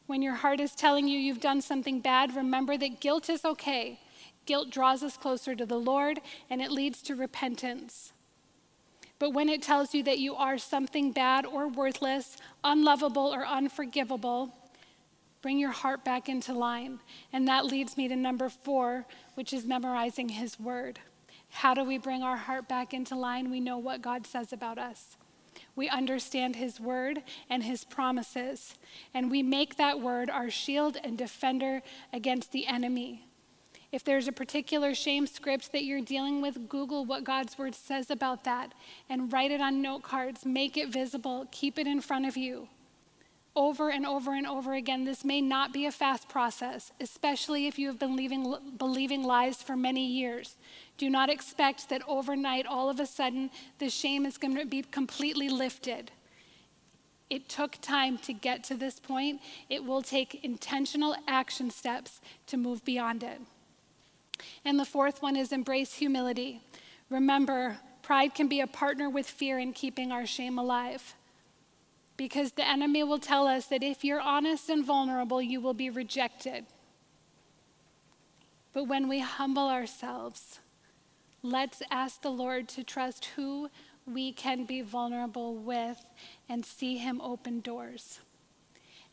When 0.05 0.21
your 0.21 0.35
heart 0.35 0.59
is 0.59 0.75
telling 0.75 1.07
you 1.07 1.17
you've 1.17 1.39
done 1.39 1.61
something 1.61 1.99
bad, 1.99 2.35
remember 2.35 2.77
that 2.77 2.99
guilt 2.99 3.29
is 3.29 3.45
okay. 3.45 3.99
Guilt 4.45 4.69
draws 4.69 5.03
us 5.03 5.17
closer 5.17 5.55
to 5.55 5.65
the 5.65 5.79
Lord 5.79 6.19
and 6.49 6.61
it 6.61 6.71
leads 6.71 7.01
to 7.03 7.15
repentance. 7.15 8.13
But 9.19 9.31
when 9.31 9.47
it 9.47 9.61
tells 9.61 9.93
you 9.93 10.03
that 10.03 10.19
you 10.19 10.35
are 10.35 10.57
something 10.57 11.11
bad 11.11 11.45
or 11.45 11.67
worthless, 11.67 12.35
unlovable 12.63 13.33
or 13.33 13.45
unforgivable, 13.45 14.53
Bring 15.43 15.59
your 15.59 15.71
heart 15.71 16.05
back 16.05 16.29
into 16.29 16.53
line. 16.53 17.01
And 17.33 17.47
that 17.49 17.65
leads 17.65 17.97
me 17.97 18.07
to 18.07 18.15
number 18.15 18.47
four, 18.47 19.05
which 19.35 19.51
is 19.51 19.65
memorizing 19.65 20.29
His 20.29 20.57
Word. 20.57 21.01
How 21.49 21.73
do 21.73 21.83
we 21.83 21.97
bring 21.97 22.23
our 22.23 22.37
heart 22.37 22.69
back 22.69 22.93
into 22.93 23.15
line? 23.15 23.51
We 23.51 23.59
know 23.59 23.77
what 23.77 24.01
God 24.01 24.25
says 24.25 24.53
about 24.53 24.79
us. 24.79 25.17
We 25.75 25.89
understand 25.89 26.55
His 26.55 26.79
Word 26.79 27.23
and 27.49 27.63
His 27.63 27.83
promises, 27.83 28.75
and 29.13 29.29
we 29.31 29.43
make 29.43 29.77
that 29.77 29.99
Word 29.99 30.29
our 30.29 30.49
shield 30.49 30.97
and 31.03 31.17
defender 31.17 31.81
against 32.11 32.51
the 32.51 32.67
enemy. 32.67 33.27
If 33.91 34.03
there's 34.03 34.27
a 34.27 34.31
particular 34.31 34.95
shame 34.95 35.27
script 35.27 35.71
that 35.71 35.83
you're 35.83 36.01
dealing 36.01 36.41
with, 36.41 36.67
Google 36.67 37.05
what 37.05 37.23
God's 37.23 37.57
Word 37.57 37.75
says 37.75 38.09
about 38.09 38.43
that 38.43 38.73
and 39.09 39.31
write 39.31 39.51
it 39.51 39.61
on 39.61 39.81
note 39.81 40.01
cards. 40.01 40.45
Make 40.45 40.77
it 40.77 40.89
visible, 40.89 41.47
keep 41.51 41.77
it 41.77 41.85
in 41.85 42.01
front 42.01 42.25
of 42.25 42.35
you 42.35 42.69
over 43.55 43.89
and 43.89 44.05
over 44.05 44.33
and 44.33 44.47
over 44.47 44.73
again. 44.73 45.05
This 45.05 45.23
may 45.23 45.41
not 45.41 45.73
be 45.73 45.85
a 45.85 45.91
fast 45.91 46.27
process, 46.27 46.91
especially 46.99 47.67
if 47.67 47.77
you 47.77 47.87
have 47.87 47.99
been 47.99 48.15
leaving, 48.15 48.55
believing 48.77 49.23
lies 49.23 49.61
for 49.61 49.75
many 49.75 50.05
years. 50.05 50.55
Do 50.97 51.09
not 51.09 51.29
expect 51.29 51.89
that 51.89 52.01
overnight, 52.07 52.65
all 52.65 52.89
of 52.89 52.99
a 52.99 53.05
sudden, 53.05 53.51
the 53.79 53.89
shame 53.89 54.25
is 54.25 54.37
going 54.37 54.55
to 54.57 54.65
be 54.65 54.81
completely 54.81 55.49
lifted. 55.49 56.11
It 57.29 57.47
took 57.47 57.77
time 57.81 58.17
to 58.19 58.33
get 58.33 58.63
to 58.65 58.75
this 58.75 58.99
point. 58.99 59.41
It 59.69 59.83
will 59.83 60.01
take 60.01 60.43
intentional 60.43 61.15
action 61.27 61.69
steps 61.69 62.21
to 62.47 62.57
move 62.57 62.83
beyond 62.83 63.23
it. 63.23 63.41
And 64.65 64.79
the 64.79 64.85
fourth 64.85 65.21
one 65.21 65.35
is 65.35 65.51
embrace 65.51 65.93
humility. 65.93 66.61
Remember, 67.09 67.77
pride 68.01 68.33
can 68.35 68.47
be 68.47 68.61
a 68.61 68.67
partner 68.67 69.09
with 69.09 69.27
fear 69.27 69.59
in 69.59 69.73
keeping 69.73 70.11
our 70.11 70.25
shame 70.25 70.57
alive 70.57 71.15
because 72.17 72.53
the 72.53 72.67
enemy 72.67 73.03
will 73.03 73.19
tell 73.19 73.47
us 73.47 73.65
that 73.67 73.83
if 73.83 74.03
you're 74.03 74.21
honest 74.21 74.69
and 74.69 74.85
vulnerable, 74.85 75.41
you 75.41 75.59
will 75.59 75.73
be 75.73 75.89
rejected. 75.89 76.65
But 78.73 78.85
when 78.85 79.07
we 79.07 79.19
humble 79.19 79.67
ourselves, 79.67 80.59
let's 81.41 81.81
ask 81.91 82.21
the 82.21 82.31
Lord 82.31 82.67
to 82.69 82.83
trust 82.83 83.25
who 83.35 83.69
we 84.05 84.31
can 84.31 84.65
be 84.65 84.81
vulnerable 84.81 85.55
with 85.55 86.03
and 86.49 86.65
see 86.65 86.97
Him 86.97 87.21
open 87.21 87.59
doors. 87.61 88.19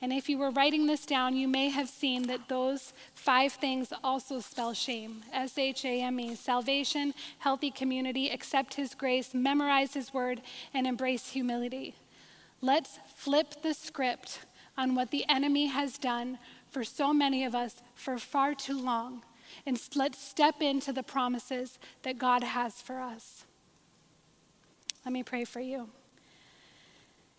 And 0.03 0.15
if 0.15 0.31
you 0.31 0.39
were 0.39 0.51
writing 0.51 0.87
this 0.87 1.05
down, 1.05 1.37
you 1.37 1.47
may 1.47 1.69
have 1.69 1.89
seen 1.89 2.23
that 2.29 2.49
those 2.49 2.95
five 3.15 3.53
things 3.53 3.93
also 4.03 4.41
spell 4.41 4.73
shame 4.73 5.23
S 5.33 5.59
H 5.59 5.85
A 5.85 6.01
M 6.01 6.19
E 6.19 6.35
salvation, 6.35 7.13
healthy 7.39 7.71
community, 7.71 8.31
accept 8.31 8.75
His 8.75 8.95
grace, 8.95 9.35
memorize 9.35 9.93
His 9.93 10.15
word, 10.15 10.41
and 10.73 10.87
embrace 10.87 11.31
humility. 11.31 11.95
Let's 12.61 12.99
flip 13.15 13.63
the 13.63 13.75
script 13.75 14.41
on 14.77 14.95
what 14.95 15.11
the 15.11 15.25
enemy 15.29 15.67
has 15.67 15.99
done 15.99 16.39
for 16.71 16.85
so 16.85 17.13
many 17.13 17.45
of 17.45 17.55
us 17.55 17.77
for 17.95 18.19
far 18.19 18.55
too 18.55 18.81
long. 18.81 19.23
And 19.67 19.81
let's 19.95 20.23
step 20.23 20.61
into 20.61 20.93
the 20.93 21.03
promises 21.03 21.79
that 22.03 22.19
God 22.19 22.45
has 22.45 22.81
for 22.81 23.01
us. 23.01 23.45
Let 25.05 25.13
me 25.13 25.23
pray 25.23 25.45
for 25.45 25.61
you. 25.61 25.89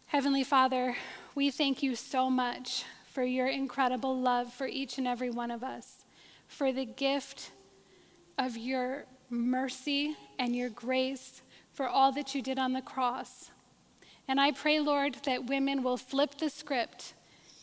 Heavenly 0.07 0.43
Father, 0.43 0.97
we 1.36 1.51
thank 1.51 1.81
you 1.81 1.95
so 1.95 2.29
much 2.29 2.84
for 3.12 3.23
your 3.23 3.47
incredible 3.47 4.19
love 4.19 4.51
for 4.51 4.67
each 4.67 4.97
and 4.97 5.07
every 5.07 5.29
one 5.29 5.51
of 5.51 5.63
us, 5.63 6.03
for 6.47 6.71
the 6.71 6.86
gift 6.86 7.51
of 8.38 8.57
your 8.57 9.05
mercy 9.29 10.17
and 10.38 10.55
your 10.55 10.69
grace 10.69 11.41
for 11.71 11.88
all 11.88 12.12
that 12.12 12.36
you 12.36 12.41
did 12.41 12.60
on 12.60 12.73
the 12.73 12.81
cross. 12.81 13.51
And 14.31 14.39
I 14.39 14.53
pray, 14.53 14.79
Lord, 14.79 15.17
that 15.25 15.47
women 15.47 15.83
will 15.83 15.97
flip 15.97 16.37
the 16.37 16.49
script, 16.49 17.15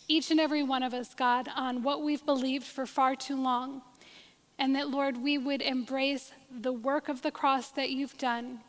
each 0.07 0.31
and 0.31 0.39
every 0.39 0.63
one 0.63 0.83
of 0.83 0.93
us, 0.93 1.15
God, 1.15 1.49
on 1.57 1.83
what 1.83 2.03
we've 2.03 2.27
believed 2.27 2.67
for 2.67 2.85
far 2.85 3.17
too 3.17 3.41
long. 3.41 3.81
And 4.59 4.77
that, 4.77 4.91
Lord, 4.91 5.17
we 5.17 5.39
would 5.39 5.63
embrace 5.63 6.31
the 6.51 6.75
work 6.75 7.09
of 7.09 7.23
the 7.23 7.31
cross 7.31 7.71
that 7.71 7.89
you've 7.89 8.19
done, 8.19 8.61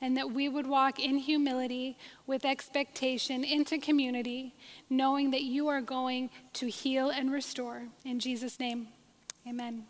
and 0.00 0.16
that 0.16 0.30
we 0.30 0.48
would 0.48 0.66
walk 0.66 0.98
in 0.98 1.18
humility 1.18 1.98
with 2.26 2.46
expectation 2.46 3.44
into 3.44 3.76
community, 3.76 4.54
knowing 4.88 5.30
that 5.32 5.42
you 5.42 5.68
are 5.68 5.82
going 5.82 6.30
to 6.54 6.70
heal 6.70 7.10
and 7.10 7.30
restore. 7.30 7.82
In 8.06 8.20
Jesus' 8.20 8.58
name, 8.58 8.88
amen. 9.46 9.84